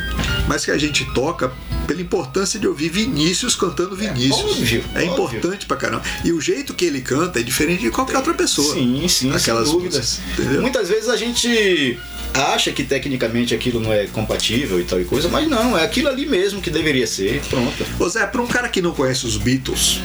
[0.47, 1.51] mas que a gente toca
[1.85, 4.33] pela importância de ouvir Vinícius cantando Vinícius.
[4.53, 5.39] óbvio, é óbvio.
[5.39, 6.03] importante pra caramba.
[6.25, 8.75] E o jeito que ele canta é diferente de qualquer outra pessoa.
[8.75, 9.99] Sim, sim, Aquelas sem dúvida.
[9.99, 10.63] músicas, entendeu?
[10.63, 11.99] Muitas vezes a gente
[12.33, 16.09] acha que tecnicamente aquilo não é compatível e tal e coisa, mas não, é aquilo
[16.09, 17.41] ali mesmo que deveria ser.
[17.49, 17.85] Pronto.
[17.99, 20.01] Ô Zé, pra um cara que não conhece os Beatles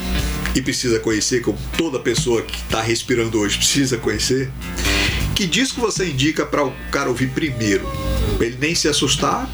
[0.55, 4.49] e precisa conhecer, como toda pessoa que tá respirando hoje precisa conhecer,
[5.39, 7.89] que disco você indica para o cara ouvir primeiro?
[8.35, 9.49] Pra ele nem se assustar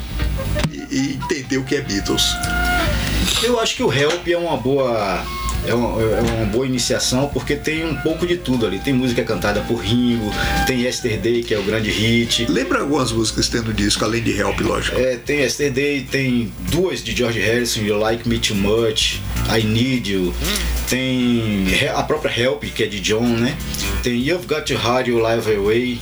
[0.71, 2.23] e, e entender o que é Beatles.
[3.43, 5.23] Eu acho que o Help é uma boa.
[5.67, 8.79] É uma, é uma boa iniciação porque tem um pouco de tudo ali.
[8.79, 10.31] Tem música cantada por Ringo,
[10.65, 12.47] tem Yesterday, que é o grande hit.
[12.49, 14.99] Lembra algumas músicas no disco, além de Help, lógico.
[14.99, 19.19] É, tem Yesterday, tem duas de George Harrison, You Like Me Too Much,
[19.49, 20.33] I Need You.
[20.89, 23.55] Tem a própria Help, que é de John, né?
[24.03, 25.99] Tem You've Got to Hide Your Life Away,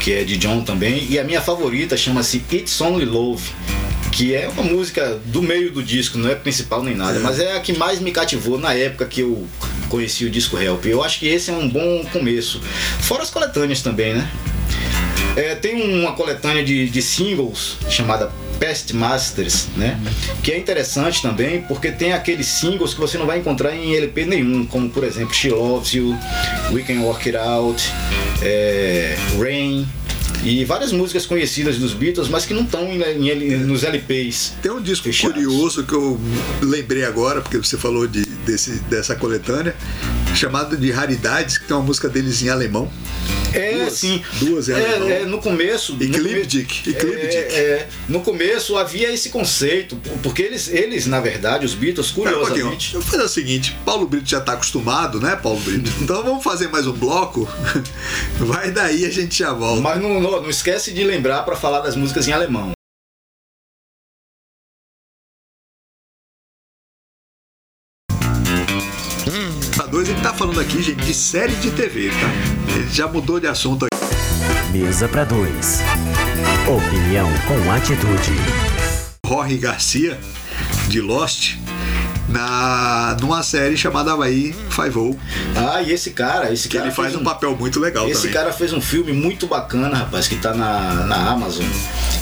[0.00, 1.06] que é de John também.
[1.08, 3.42] E a minha favorita chama-se It's Only Love,
[4.12, 7.56] que é uma música do meio do disco, não é principal nem nada, mas é
[7.56, 9.46] a que mais me cativou na época que eu
[9.88, 10.84] conheci o disco Help.
[10.86, 12.60] Eu acho que esse é um bom começo.
[13.00, 14.30] Fora as coletâneas também, né?
[15.36, 18.30] É, tem uma coletânea de, de singles chamada
[18.64, 20.00] Past Masters, né?
[20.42, 24.24] Que é interessante também porque tem aqueles singles que você não vai encontrar em LP
[24.24, 26.16] nenhum, como por exemplo She Loves You,
[26.72, 27.82] We Can Work It Out,
[28.42, 29.86] é, Rain
[30.42, 32.88] e várias músicas conhecidas dos Beatles, mas que não estão
[33.66, 34.54] nos LPs.
[34.62, 35.34] Tem um disco Fechados.
[35.36, 36.18] curioso que eu
[36.62, 39.74] lembrei agora, porque você falou de, desse, dessa coletânea,
[40.36, 42.90] chamado de Raridades, que tem uma música deles em alemão.
[43.52, 44.20] É, Duas- sim.
[44.40, 45.08] duas em alemão.
[45.08, 45.94] é, é, no começo.
[45.94, 47.34] no Ecliptic, come- Ecliptic.
[47.36, 52.30] É, é, no começo havia esse conceito, porque eles, eles na verdade, os Beatles, Pera
[52.36, 52.94] um curiosamente.
[52.94, 55.90] eu vou fazer o seguinte, Paulo Brito já tá acostumado, né, Paulo Brito?
[56.02, 57.48] Então vamos fazer mais um bloco.
[58.38, 59.80] Vai daí a gente já volta.
[59.80, 62.73] Mas não, não, não esquece de lembrar para falar das músicas em alemão.
[71.14, 72.74] De série de TV, tá?
[72.74, 74.76] Ele já mudou de assunto aqui.
[74.76, 75.78] Mesa para dois.
[76.66, 78.32] Opinião com atitude.
[79.24, 80.18] Jorge Garcia,
[80.88, 81.54] de Lost,
[82.28, 85.18] na, numa série chamada Havaí Five-O,
[85.54, 88.22] Ah, e esse cara, esse que cara ele faz fez um papel muito legal Esse
[88.22, 88.34] também.
[88.34, 91.64] cara fez um filme muito bacana, rapaz, que tá na, na Amazon.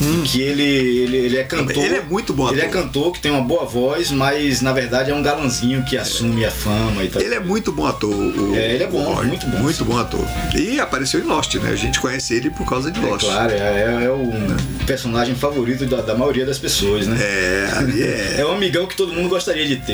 [0.00, 1.84] em Que ele, ele, ele é cantor.
[1.84, 5.10] Ele é muito bom Ele é cantor, que tem uma boa voz, mas na verdade
[5.10, 7.22] é um galanzinho que assume a fama e tal.
[7.22, 8.10] Ele é muito bom ator.
[8.12, 9.58] O, É, ele é bom, o muito bom.
[9.58, 10.24] Muito bom ator.
[10.56, 11.70] E apareceu em Lost, né?
[11.70, 13.24] A gente conhece ele por causa de É Lost.
[13.24, 14.32] claro, é, é, é o
[14.84, 17.16] personagem favorito da, da maioria das pessoas, né?
[17.20, 17.68] É,
[18.00, 18.22] é.
[18.42, 19.91] É um amigão que todo mundo gostaria de ter.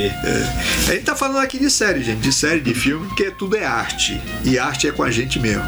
[0.89, 3.65] A gente tá falando aqui de série, gente, de série, de filme, porque tudo é
[3.65, 4.21] arte.
[4.45, 5.63] E arte é com a gente mesmo.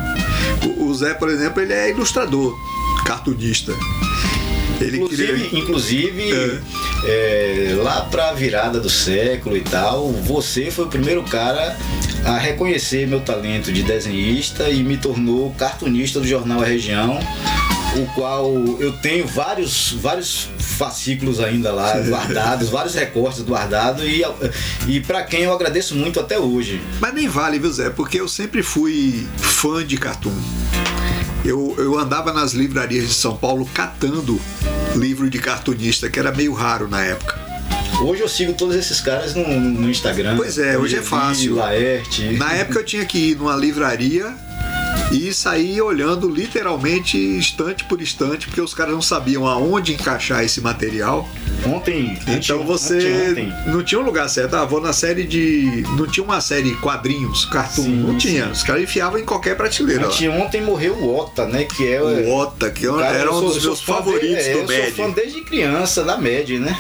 [0.78, 2.54] O, Zé, por exemplo, ele é ilustrador,
[3.04, 3.72] cartunista.
[4.80, 6.60] Ele Inclusive, cria- inclusive
[7.04, 11.76] é, lá pra virada do século e tal, você foi o primeiro cara
[12.24, 17.18] a reconhecer meu talento de desenhista e me tornou cartunista do jornal A Região,
[17.96, 18.46] o qual
[18.78, 24.22] eu tenho vários, vários fascículos ainda lá guardados, vários recortes guardados e,
[24.86, 26.80] e para quem eu agradeço muito até hoje.
[27.00, 27.90] Mas nem vale, viu, Zé?
[27.90, 30.34] Porque eu sempre fui fã de cartoon.
[31.44, 34.40] Eu, eu andava nas livrarias de São Paulo catando
[34.94, 37.38] livro de cartunista, que era meio raro na época.
[38.02, 40.36] Hoje eu sigo todos esses caras no, no Instagram.
[40.36, 41.56] Pois é, hoje é fácil.
[41.56, 42.32] Laerte.
[42.38, 44.34] Na época eu tinha que ir numa livraria
[45.10, 50.60] e sair olhando literalmente estante por estante, porque os caras não sabiam aonde encaixar esse
[50.60, 51.28] material.
[51.66, 52.18] Ontem.
[52.28, 54.54] Então você anteontem, não tinha um lugar certo.
[54.54, 55.84] Ah, vou na série de.
[55.96, 57.82] Não tinha uma série quadrinhos, cartoon.
[57.82, 58.46] Sim, não tinha.
[58.46, 58.50] sim.
[58.52, 60.06] Os caras enfiavam em qualquer prateleira.
[60.06, 60.12] lá.
[60.12, 61.64] Anteontem morreu o Ota, né?
[61.64, 64.72] Que é O Ota, que Cara, era um dos sou meus fã favoritos é, do
[64.72, 65.14] Eu sou fã Mad.
[65.14, 66.76] desde criança da Mad, né?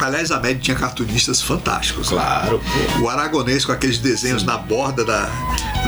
[0.00, 2.10] Aliás, a Mad tinha cartunistas fantásticos.
[2.10, 2.16] né?
[2.16, 2.60] Claro,
[2.94, 3.04] pô.
[3.04, 5.28] O Aragonês com aqueles desenhos na borda da,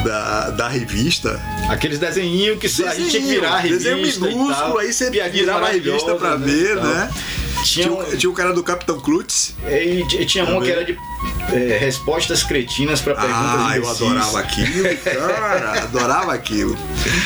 [0.02, 1.40] da, da revista.
[1.68, 3.90] Aqueles desenhinhos que gente tinha que virar a revista.
[3.90, 6.84] desenho minúsculo, aí você virava a revista pra maravilhosas, ver, tal.
[6.84, 7.10] né?
[7.64, 9.54] Tinha, um- o- tinha o cara do Capitão Klutz.
[9.66, 10.96] e t- tinha uma que era de
[11.52, 15.82] é, respostas cretinas para perguntas Ah, eu adorava aquilo, cara.
[15.82, 16.76] adorava aquilo.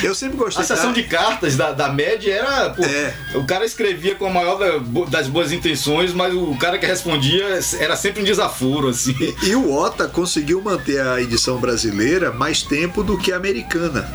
[0.03, 0.63] Eu sempre gostei.
[0.63, 2.71] A sessão de cartas da, da média era.
[2.71, 3.15] pô, É.
[3.35, 7.59] O cara escrevia com a maior bo- das boas intenções, mas o cara que respondia
[7.79, 9.15] era sempre um desaforo, assim.
[9.43, 14.09] E o Ota conseguiu manter a edição brasileira mais tempo do que a americana.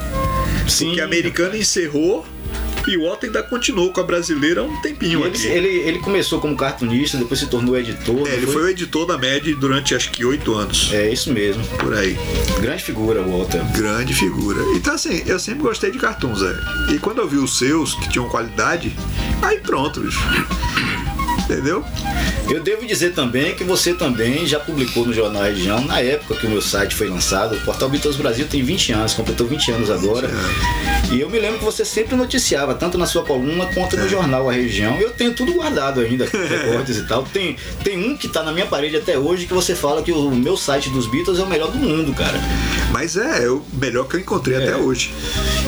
[0.68, 0.88] Sim.
[0.88, 2.26] Porque a americana encerrou
[2.92, 5.48] e o Ota ainda continuou com a brasileira há um tempinho ele, aqui.
[5.48, 8.28] ele, ele começou como cartunista, depois se tornou editor.
[8.28, 10.90] É, ele não foi o editor da MED durante acho que oito anos.
[10.94, 11.64] É isso mesmo.
[11.78, 12.18] Por aí.
[12.62, 13.64] Grande figura, o Walter.
[13.74, 14.60] Grande figura.
[14.76, 16.94] Então, assim, eu sempre gostei de cartoons, é.
[16.94, 18.96] E quando eu vi os seus, que tinham qualidade,
[19.42, 20.20] aí pronto, bicho.
[21.50, 21.82] Entendeu?
[22.50, 26.46] Eu devo dizer também que você também já publicou no Jornal Região, na época que
[26.46, 27.56] o meu site foi lançado.
[27.56, 30.30] O Portal Beatles Brasil tem 20 anos, completou 20 anos agora.
[31.10, 34.50] E eu me lembro que você sempre noticiava, tanto na sua coluna quanto no jornal
[34.50, 35.00] A Região.
[35.00, 37.24] Eu tenho tudo guardado ainda, recortes e tal.
[37.24, 40.32] Tem, tem um que tá na minha parede até hoje que você fala que o
[40.32, 42.38] meu site dos Beatles é o melhor do mundo, cara.
[42.92, 45.14] Mas é, é o melhor que eu encontrei até hoje.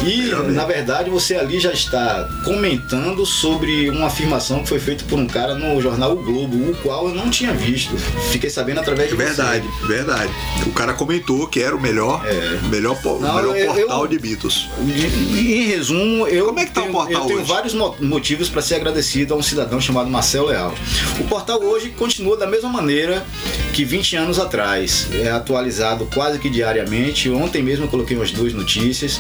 [0.06, 5.20] E, na verdade, você ali já está comentando sobre uma afirmação que foi feita por
[5.20, 7.96] um cara no jornal O Globo, o qual eu não tinha visto.
[8.32, 9.24] Fiquei sabendo através de você.
[9.26, 10.32] Verdade, verdade.
[10.66, 12.60] O cara comentou que era o melhor, É.
[12.70, 14.68] melhor, Não, melhor eu- portal eu- de Beatles.
[14.80, 17.48] Em resumo, eu Como é que tá o tenho, portal eu tenho hoje?
[17.48, 20.74] vários mo- motivos para ser agradecido a um cidadão chamado Marcelo Leal.
[21.20, 23.26] O portal hoje continua da mesma maneira
[23.74, 25.08] que 20 anos atrás.
[25.14, 27.30] É atualizado quase que diariamente.
[27.30, 29.20] Ontem mesmo eu coloquei umas duas notícias.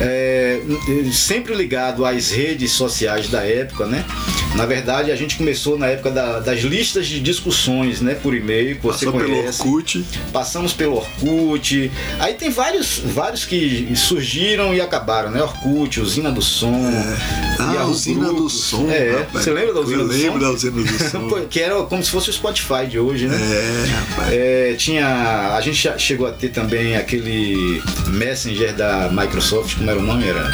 [0.00, 0.60] É,
[1.12, 4.04] sempre ligado às redes sociais da época, né?
[4.54, 8.14] Na verdade, a gente começou na época da- das listas de discussões, né?
[8.14, 10.04] Por e-mail, você Passou pelo conhece Orkut.
[10.32, 11.90] passamos pelo Orkut.
[12.20, 15.42] Aí tem vários, vários que surgiram e acabaram, né?
[15.42, 16.72] Orkut, Usina do Som.
[17.58, 18.52] Ah, Yahoo usina do Grupos.
[18.64, 18.88] som.
[18.90, 19.44] É, rapaz.
[19.44, 20.38] você lembra da Usina Eu do lembro Som?
[20.38, 21.46] da usina do som.
[21.50, 23.36] Que era como se fosse o Spotify de hoje, né?
[23.36, 24.32] É, rapaz.
[24.32, 25.54] É, tinha.
[25.56, 30.24] A gente chegou a ter também aquele Messenger da Microsoft, como era o nome?
[30.28, 30.50] Era.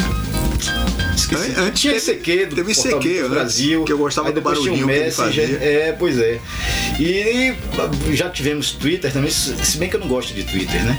[1.34, 1.58] Esqueci.
[1.58, 3.84] An- antes tinha ICQ do teve ICQ Beatles antes, Brasil.
[3.84, 5.48] que eu gostava do barulhinho Messenger.
[5.48, 5.58] fazia.
[5.68, 6.40] É, pois é.
[6.98, 7.54] E
[8.14, 10.98] já tivemos Twitter também, se bem que eu não gosto de Twitter, né?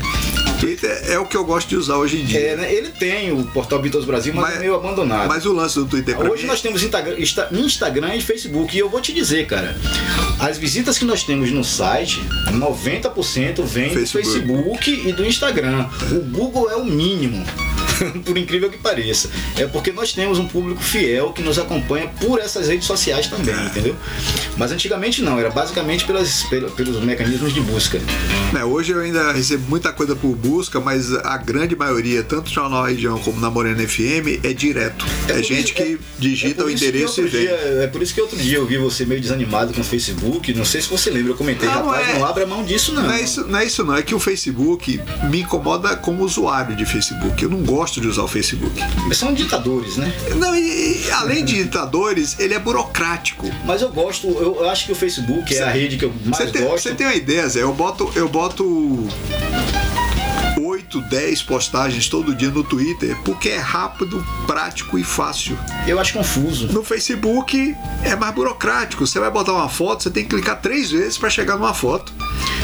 [0.59, 2.39] Twitter é o que eu gosto de usar hoje em dia.
[2.39, 2.71] É, né?
[2.71, 5.27] Ele tem o Portal Beatles Brasil, mas, Mas- é meio abandonado.
[5.27, 8.75] Mas o lance do Twitter pra Hoje mim, nós temos Instagram, Insta- Instagram e Facebook.
[8.75, 9.75] E eu vou te dizer, cara,
[10.39, 12.21] as visitas que nós temos no site,
[12.51, 14.25] 90% vem do Facebook.
[14.27, 15.87] Facebook e do Instagram.
[16.11, 17.43] O Google é o mínimo.
[18.25, 19.29] Por incrível que pareça.
[19.57, 23.53] É porque nós temos um público fiel que nos acompanha por essas redes sociais também,
[23.55, 23.65] É.
[23.65, 23.95] entendeu?
[24.57, 27.99] Mas antigamente não, era basicamente pelas, pelo- pelos mecanismos de busca.
[28.53, 32.53] né, hoje eu ainda recebo muita coisa por busca, mas a grande maioria, tanto no
[32.53, 35.05] Jornal Região como na Morena FM, é direto.
[35.27, 37.47] É, por gente isso- que é- digita é por o endereço e outro vem.
[37.47, 37.51] dia-
[37.83, 40.53] é por isso que outro dia eu vi você meio desanimado com o Facebook.
[40.53, 43.03] Não sei se você lembra, eu comentei, Não, rapaz, é- não abra mão disso não.
[43.03, 46.75] Não é, isso, não é isso não, é que o Facebook me incomoda como usuário
[46.75, 47.41] de Facebook.
[47.41, 48.71] Eu não gosto de usar o Facebook.
[49.07, 50.13] Mas São ditadores, né?
[50.35, 53.49] Não, e, e além de ditadores, ele é burocrático.
[53.65, 56.51] Mas eu gosto, eu, acho que o Facebook é a rede que eu mais Você
[56.51, 56.83] tem, gosto.
[56.83, 57.61] você tem uma ideia, Zé?
[57.61, 59.07] Eu boto, eu boto
[60.59, 65.57] 8, 10 postagens todo dia no Twitter porque é rápido, prático e fácil.
[65.87, 66.67] Eu acho confuso.
[66.71, 69.05] No Facebook é mais burocrático.
[69.05, 72.13] Você vai botar uma foto, você tem que clicar três vezes para chegar numa foto.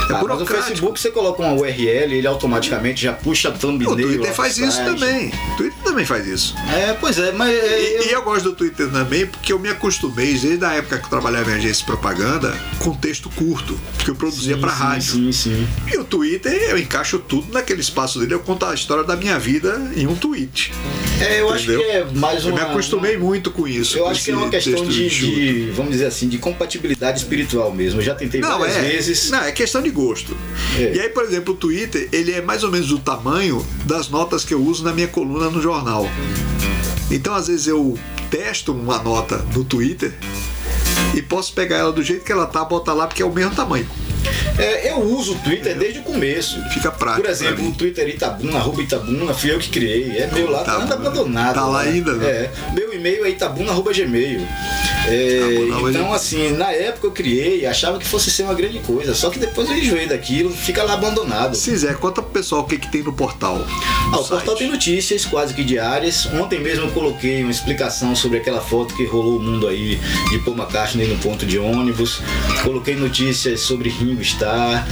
[0.09, 0.45] É Ah, mas o.
[0.45, 3.91] Facebook você coloca uma URL, ele automaticamente já puxa a thumbnail.
[3.91, 5.31] O Twitter faz isso também.
[5.53, 6.55] O Twitter também faz isso.
[6.71, 9.57] É, pois é, mas é, E, eu- e eu gosto do Twitter também porque eu
[9.57, 13.79] me acostumei, desde a época que eu trabalhava em agência de propaganda, com texto curto,
[14.03, 15.13] que eu produzia para rádio.
[15.13, 15.67] Sim, sim.
[15.91, 19.39] E o Twitter, eu encaixo tudo naquele espaço dele, eu conto a história da minha
[19.39, 20.71] vida em um tweet.
[21.19, 21.79] É, eu acho Entendeu?
[21.83, 22.59] que é mais Eu uma.
[22.63, 23.97] me acostumei muito com isso.
[23.97, 27.73] Eu com acho que é uma questão de, de, vamos dizer assim, de compatibilidade espiritual
[27.73, 27.99] mesmo.
[28.01, 29.31] Eu já tentei Não, várias é, vezes.
[29.31, 30.37] não, é questão de gosto.
[30.77, 30.93] É.
[30.95, 34.45] E aí, por exemplo, o Twitter, ele é mais ou menos do tamanho das notas
[34.45, 35.86] que eu uso na minha coluna no jornal.
[37.09, 37.97] Então, às vezes eu
[38.29, 40.13] testo uma nota no Twitter
[41.15, 43.55] e posso pegar ela do jeito que ela tá, botar lá porque é o mesmo
[43.55, 43.87] tamanho.
[44.57, 46.61] É, eu uso o Twitter desde o começo.
[46.73, 47.21] Fica prático.
[47.21, 47.71] Por exemplo, o.
[47.71, 50.17] Twitter Itabuna, arroba Itabuna, fui eu que criei.
[50.17, 51.55] É meu lá, tá anda abandonado.
[51.55, 51.91] Tá lá né?
[51.91, 52.27] ainda, né?
[52.27, 52.51] É.
[52.73, 54.41] Meu e-mail é itabuna, arroba gmail.
[55.07, 59.13] É, Itabuna, então, assim, na época eu criei, achava que fosse ser uma grande coisa.
[59.13, 61.55] Só que depois eu enjoei daquilo, fica lá abandonado.
[61.55, 63.63] Zé, conta pro pessoal o que, que tem no portal.
[63.67, 66.25] Ah, no o portal tem notícias quase que diárias.
[66.33, 69.99] Ontem mesmo eu coloquei uma explicação sobre aquela foto que rolou o mundo aí
[70.29, 72.21] de Paul McCartney no ponto de ônibus.
[72.63, 74.85] Coloquei notícias sobre Ringo Starr.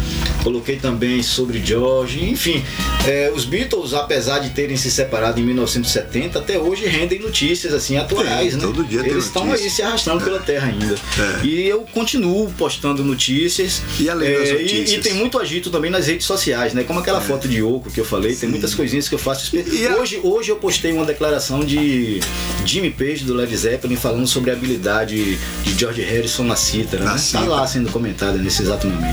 [0.44, 2.24] Coloquei também sobre George.
[2.24, 2.64] Enfim,
[3.08, 7.98] é, os Beatles, apesar de terem se separado em 1970, até hoje rendem notícias assim
[7.98, 8.60] atuais, Tem, né?
[8.62, 10.94] todo dia Eles estão aí se arrastando pela terra ainda.
[11.42, 11.46] É.
[11.46, 13.82] E eu continuo postando notícias.
[14.00, 14.92] E além das É, e- notícias?
[14.92, 16.84] E, tem muito agito também nas redes sociais, né?
[16.84, 19.56] Como aquela foto de Yoko que eu falei, tem muitas coisinhas que eu faço.
[19.56, 22.20] E a- Hoje, hoje eu postei uma declaração de
[22.66, 27.16] Jimmy Page do Led Zeppelin falando sobre a habilidade de George Harrison na cítara, Na
[27.16, 27.22] né?
[27.32, 29.05] Tá lá sendo comentada nesse exato momento.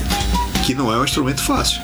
[0.64, 1.80] Que não é um instrumento fácil.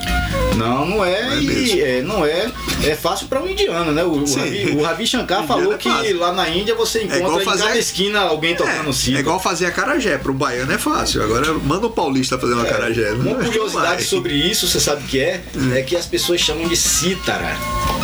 [0.57, 2.51] Não, não é, Não é e é, não é,
[2.85, 4.03] é fácil para um indiano, né?
[4.03, 4.35] O, o.
[4.35, 7.65] Ravi, o Ravi Shankar falou é que lá na Índia você igual encontra em fazer-
[7.65, 10.17] cada esquina alguém tocando É, é igual fazer a carajé.
[10.19, 11.23] Para um baiano é fácil.
[11.23, 13.13] Agora manda um paulista fazer uma carajé.
[13.13, 15.43] Uma Não curiosidade sobre isso, você sabe o que é?
[15.77, 17.57] É que as pessoas chamam de cítara.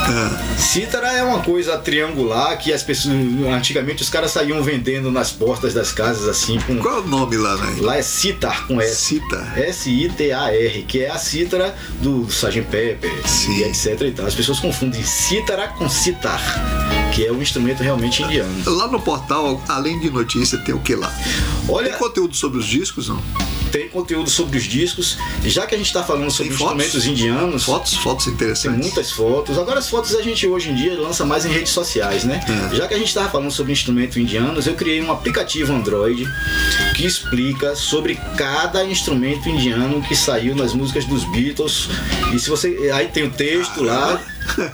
[0.07, 3.15] Ah, Cítara é uma coisa triangular que as pessoas.
[3.51, 6.79] Antigamente os caras saíam vendendo nas portas das casas assim com.
[6.79, 7.77] qual é o nome lá, né?
[7.81, 8.97] Lá é citar com S.
[8.97, 9.53] Cita.
[9.57, 12.63] S-I-T-A-R, que é a cítara do Sgt.
[12.71, 13.57] Pepper Sim.
[13.59, 14.27] e etc e tal.
[14.27, 16.41] As pessoas confundem cítara com citar,
[17.15, 18.53] que é um instrumento realmente indiano.
[18.67, 21.13] Lá no portal, além de notícia, tem o que lá?
[21.69, 23.23] Olha, Tem conteúdo sobre os discos, não?
[23.75, 25.19] Tem conteúdo sobre os discos.
[25.45, 26.85] Já que a gente está falando sobre Tem fotos?
[26.85, 28.79] instrumentos indianos, Fotos, fotos Tem interessantes.
[28.79, 29.59] muitas fotos.
[29.59, 32.41] Agora as fotos a gente hoje em dia lança mais em redes sociais, né?
[32.71, 32.77] É.
[32.77, 36.25] Já que a gente estava falando sobre instrumentos indianos, eu criei um aplicativo Android
[36.95, 41.89] que explica sobre cada instrumento indiano que saiu nas músicas dos Beatles.
[42.33, 42.93] E se você.
[42.95, 44.21] Aí tem o texto lá.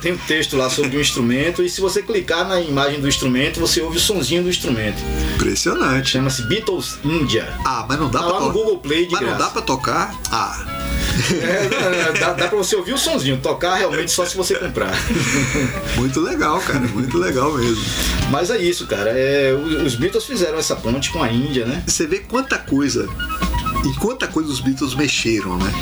[0.00, 3.60] Tem o texto lá sobre o instrumento e se você clicar na imagem do instrumento,
[3.60, 4.98] você ouve o sonzinho do instrumento.
[5.36, 6.10] Impressionante.
[6.10, 7.48] Chama-se Beatles India.
[7.64, 9.44] Ah, mas não dá Tá pra lá no Google Play de Mas não graça.
[9.44, 10.14] dá pra tocar?
[10.30, 10.66] Ah,
[11.30, 14.92] É, não, dá, dá pra você ouvir o sonzinho, tocar realmente só se você comprar.
[15.96, 16.80] muito legal, cara.
[16.80, 17.84] Muito legal mesmo.
[18.30, 19.10] Mas é isso, cara.
[19.10, 21.82] É, os Beatles fizeram essa ponte com a Índia, né?
[21.86, 23.08] Você vê quanta coisa.
[23.84, 25.72] E quanta coisa os Beatles mexeram, né?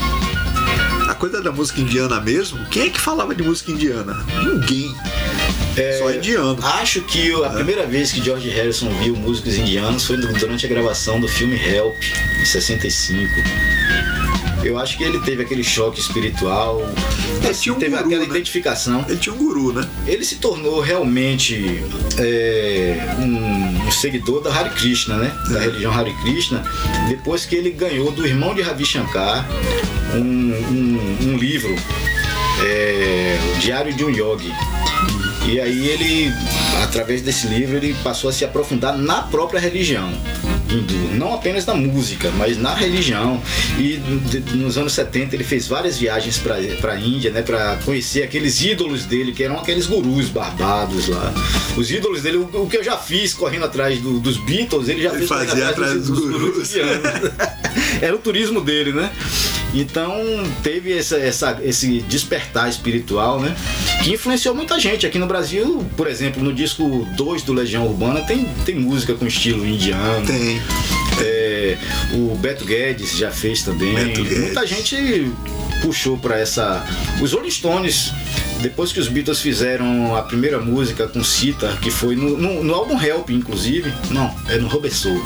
[1.09, 4.15] A coisa da música indiana mesmo, quem é que falava de música indiana?
[4.45, 4.95] Ninguém.
[5.99, 6.59] Só indiano.
[6.63, 11.19] Acho que a primeira vez que George Harrison viu músicos indianos foi durante a gravação
[11.19, 11.97] do filme Help,
[12.43, 13.27] em 65.
[14.63, 16.83] Eu acho que ele teve aquele choque espiritual,
[17.41, 18.29] Ele assim, um teve guru, aquela né?
[18.29, 19.05] identificação.
[19.09, 19.89] Ele tinha um guru, né?
[20.07, 21.83] Ele se tornou realmente
[22.19, 25.33] é, um, um seguidor da Hare Krishna, né?
[25.51, 26.63] Da religião Hare Krishna,
[27.09, 29.47] depois que ele ganhou do irmão de Ravi Shankar
[30.15, 31.75] um, um- um livro,
[32.65, 34.53] é, o Diário de um Yogi.
[35.51, 36.33] E aí ele,
[36.83, 40.13] através desse livro, ele passou a se aprofundar na própria religião
[40.71, 43.43] hindu, não apenas na música, mas na religião.
[43.79, 43.99] E
[44.55, 49.07] nos anos 70 ele fez várias viagens para a Índia, né, para conhecer aqueles ídolos
[49.07, 51.33] dele, que eram aqueles gurus barbados lá.
[51.75, 55.09] Os ídolos dele, o, que eu já fiz correndo atrás do- dos Beatles, ele já
[55.09, 56.69] Ele fez fazia atrás dos gurus.
[56.71, 57.03] indianos.
[58.03, 59.11] Era o turismo dele, né?
[59.75, 60.15] Então
[60.63, 63.55] teve essa, essa- esse despertar espiritual, né?
[64.03, 65.07] Que influenciou muita gente.
[65.07, 69.27] Aqui no Brasil, por exemplo, no disco 2 do Legião Urbana tem, tem música com
[69.27, 70.27] estilo indiano.
[70.27, 70.61] Tem.
[71.21, 71.77] É,
[72.15, 73.93] o Beto Guedes já fez também.
[74.41, 75.31] Muita gente
[75.83, 76.85] puxou pra essa.
[77.21, 78.13] Os Rolling Stones,
[78.61, 82.75] depois que os Beatles fizeram a primeira música com Cita, que foi no, no- no
[82.75, 83.93] álbum Help, inclusive.
[84.11, 85.23] Não, é no Robert Soul.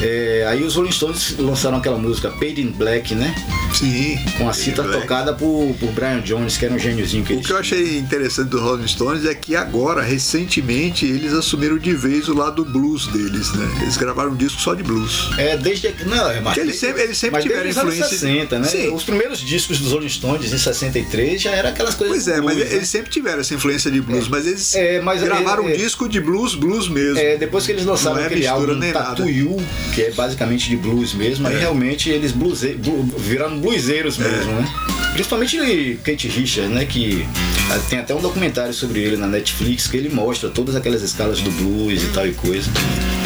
[0.00, 3.34] É, aí os Rolling Stones lançaram aquela música Paid in Black, né?
[3.72, 4.18] Sim.
[4.38, 7.52] Com a cita tocada por, por Brian Jones, que era um gêniozinho que O que
[7.52, 12.34] eu achei interessante do Rolling Stones é que agora, recentemente, eles assumiram de vez o
[12.34, 13.78] lado blues deles, né?
[13.82, 15.30] Eles gravaram um disco só de blues.
[15.38, 15.94] É, desde.
[16.06, 18.68] Não, é, Porque eles sempre- eles sempre tiveram influência de- 60, né?
[18.68, 18.88] Sim.
[18.92, 22.16] Os primeiros discos dos Rolling Stones em 63 já era aquelas coisas.
[22.16, 22.76] Pois é, blues, mas né?
[22.76, 25.76] eles sempre tiveram essa influência de blues, mas eles É, mas gravaram é, é, um
[25.76, 27.18] disco de blues, blues mesmo.
[27.18, 29.28] É, depois que eles lançaram Não é aquele mistura álbum.
[29.28, 29.56] You,
[29.94, 31.58] que é basicamente de blues mesmo, aí É.
[31.60, 34.28] realmente eles bluese, blu- viraram blueseiros É.
[34.28, 34.68] mesmo, né?
[35.12, 36.84] Principalmente Kate Richards, né?
[36.84, 37.24] Que
[37.70, 41.40] ah, tem até um documentário sobre ele na Netflix que ele mostra todas aquelas escalas
[41.40, 42.68] do blues e tal e coisa.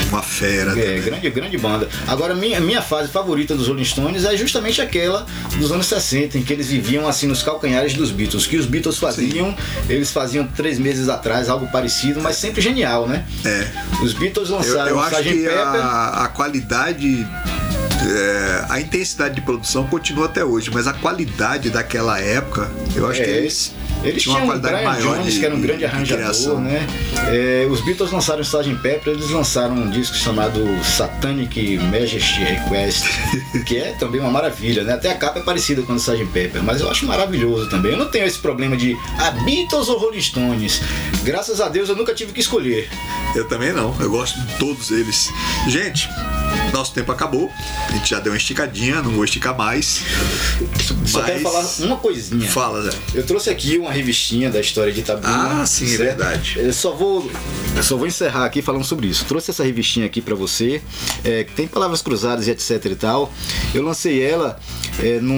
[0.09, 0.71] Uma fera.
[0.73, 1.01] É, também.
[1.03, 1.89] grande, grande banda.
[2.07, 5.27] Agora, minha, minha fase favorita dos Rolling Stones é justamente aquela
[5.59, 8.47] dos anos 60, em que eles viviam assim nos calcanhares dos Beatles.
[8.47, 9.55] Que os Beatles faziam,
[9.89, 13.25] eles faziam três meses atrás, algo parecido, mas sempre genial, né?
[13.45, 13.69] É.
[14.03, 15.29] Os Beatles Eu, lançaram eu o acho Sgt.
[15.31, 15.57] que Pepper.
[15.59, 17.27] a, a qualidade,
[18.17, 23.21] é, a intensidade de produção continua até hoje, mas a qualidade daquela época, eu acho
[23.21, 23.73] É, que eles,
[24.03, 26.61] Eles tinham uma o qualidade Brian maior Jones, de, que era um grande de arranjador,
[26.61, 26.87] né?
[27.29, 28.75] É, os Beatles lançaram o Sgt.
[28.83, 33.05] Pepper, eles lançaram um disco chamado Satanic Majesty Request,
[33.67, 34.95] que é também uma maravilha, né?
[34.95, 36.27] Até a capa é parecida com a do Sgt.
[36.27, 37.93] Pepper, mas eu acho maravilhoso também.
[37.93, 40.81] Eu não tenho esse problema de ah, Beatles ou Rolling Stones.
[41.23, 42.89] Graças a Deus eu nunca tive que escolher.
[43.35, 45.31] Eu também não, eu gosto de todos eles.
[45.69, 46.09] Gente,
[46.73, 47.51] nosso tempo acabou.
[47.89, 50.03] A gente já deu uma esticadinha, não vou esticar mais.
[51.07, 52.49] Só Mas- quero falar uma coisinha.
[52.49, 52.97] Fala, Zé.
[53.15, 55.63] Eu trouxe aqui uma revistinha da história de Itabuna.
[55.63, 56.01] Ah, sim, é certo?
[56.19, 56.55] verdade.
[56.59, 57.31] Eu só vou,
[57.77, 59.25] eu só vou encerrar aqui falando sobre isso.
[59.25, 60.81] Trouxe essa revistinha aqui pra você,
[61.25, 63.33] é, que tem palavras cruzadas e etc e tal.
[63.75, 64.59] Eu lancei ela
[65.03, 65.35] é, num,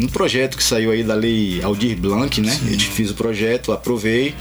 [0.00, 2.58] num projeto que saiu aí da lei Aldir Blanc, né?
[2.70, 4.34] Eu fiz o projeto, aprovei,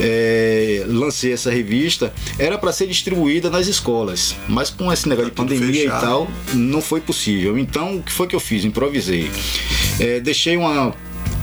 [0.00, 2.12] é, lancei essa revista.
[2.38, 5.98] Era para ser distribuída nas escolas, mas com esse negócio de pandemia fechado.
[5.98, 7.58] e tal, não foi possível.
[7.58, 8.64] Então, o que foi que eu fiz?
[8.64, 9.30] Improvisei.
[9.98, 10.94] É, deixei uma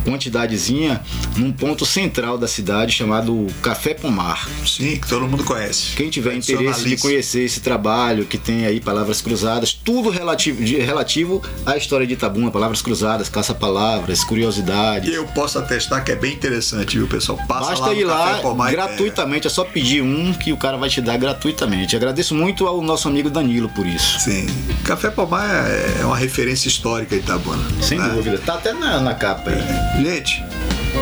[0.04, 1.02] quantidadezinha
[1.38, 4.48] num ponto central da cidade chamado Café Pomar.
[4.66, 5.96] Sim, que todo mundo conhece.
[5.96, 10.78] Quem tiver interesse de conhecer esse trabalho, que tem aí palavras cruzadas, tudo relativo, de-
[10.78, 15.10] relativo à história de Itabuna, palavras cruzadas, caça-palavras, curiosidades.
[15.10, 17.38] E eu posso atestar que é bem interessante, viu, pessoal?
[17.48, 20.78] Passa Basta lá ir Café lá Pomar gratuitamente, é só pedir um que o cara
[20.78, 21.96] vai te dar gratuitamente.
[21.96, 24.20] Agradeço muito ao nosso amigo Danilo por isso.
[24.20, 24.46] Sim.
[24.84, 27.64] Café Pomar é é uma referência histórica de Itabuna.
[27.82, 28.10] Sem né?
[28.10, 28.38] dúvida.
[28.40, 29.93] Tá até na, na capa aí.
[30.02, 30.44] Gente,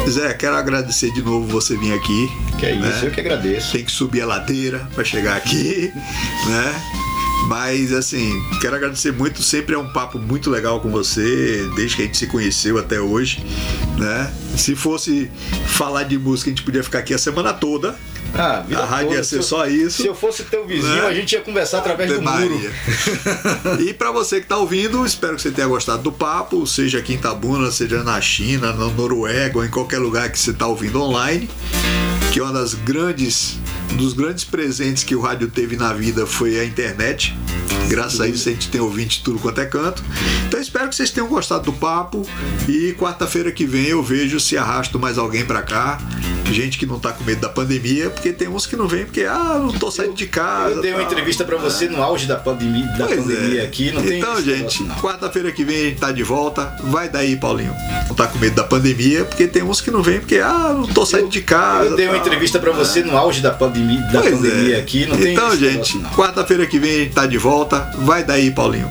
[0.09, 2.27] Zé, quero agradecer de novo você vir aqui.
[2.59, 3.01] Que é isso, né?
[3.03, 3.71] eu que agradeço.
[3.71, 5.91] Tem que subir a ladeira para chegar aqui,
[6.47, 6.81] né?
[7.47, 9.41] Mas assim, quero agradecer muito.
[9.41, 12.99] Sempre é um papo muito legal com você, desde que a gente se conheceu até
[12.99, 13.43] hoje,
[13.97, 14.31] né?
[14.55, 15.31] Se fosse
[15.65, 17.95] falar de música, a gente podia ficar aqui a semana toda.
[18.33, 19.17] Ah, A rádio toda.
[19.17, 20.01] ia Se ser eu- só isso.
[20.01, 21.07] Se eu fosse teu vizinho, Né?
[21.07, 22.55] a gente ia conversar através do Ave muro.
[22.55, 22.71] Maria.
[23.89, 27.13] e para você que tá ouvindo, espero que você tenha gostado do papo, seja aqui
[27.13, 31.01] em Tabuna, seja na China, na Noruega ou em qualquer lugar que você tá ouvindo
[31.01, 31.49] online,
[32.31, 33.57] que é uma das grandes
[33.91, 37.35] um dos grandes presentes que o rádio teve na vida foi a internet.
[37.87, 40.03] Graças a isso a gente tem ouvinte tudo quanto é canto.
[40.47, 42.25] Então espero que vocês tenham gostado do papo
[42.67, 45.99] e quarta-feira que vem eu vejo se arrasto mais alguém pra cá.
[46.51, 49.23] Gente que não tá com medo da pandemia, porque tem uns que não vem porque
[49.23, 50.75] ah, não tô saindo de casa.
[50.75, 51.11] Eu dei uma tal.
[51.11, 53.65] entrevista pra você no auge da pandemia, da pandemia é.
[53.65, 56.75] aqui, não tem Então, esse gente, quarta-feira que vem a gente tá de volta.
[56.83, 57.73] Vai daí, Paulinho.
[58.07, 60.87] Não tá com medo da pandemia, porque tem uns que não vem porque, ah, não
[60.87, 61.91] tô saindo de casa.
[61.91, 62.25] Eu dei uma tal.
[62.25, 63.80] entrevista pra você no auge da pandemia,
[64.11, 64.79] da Pois pandemia é.
[64.79, 67.91] aqui, não Então, gente, quarta-feira que vem a gente tá de volta.
[67.99, 68.89] Vai daí, Paulinho.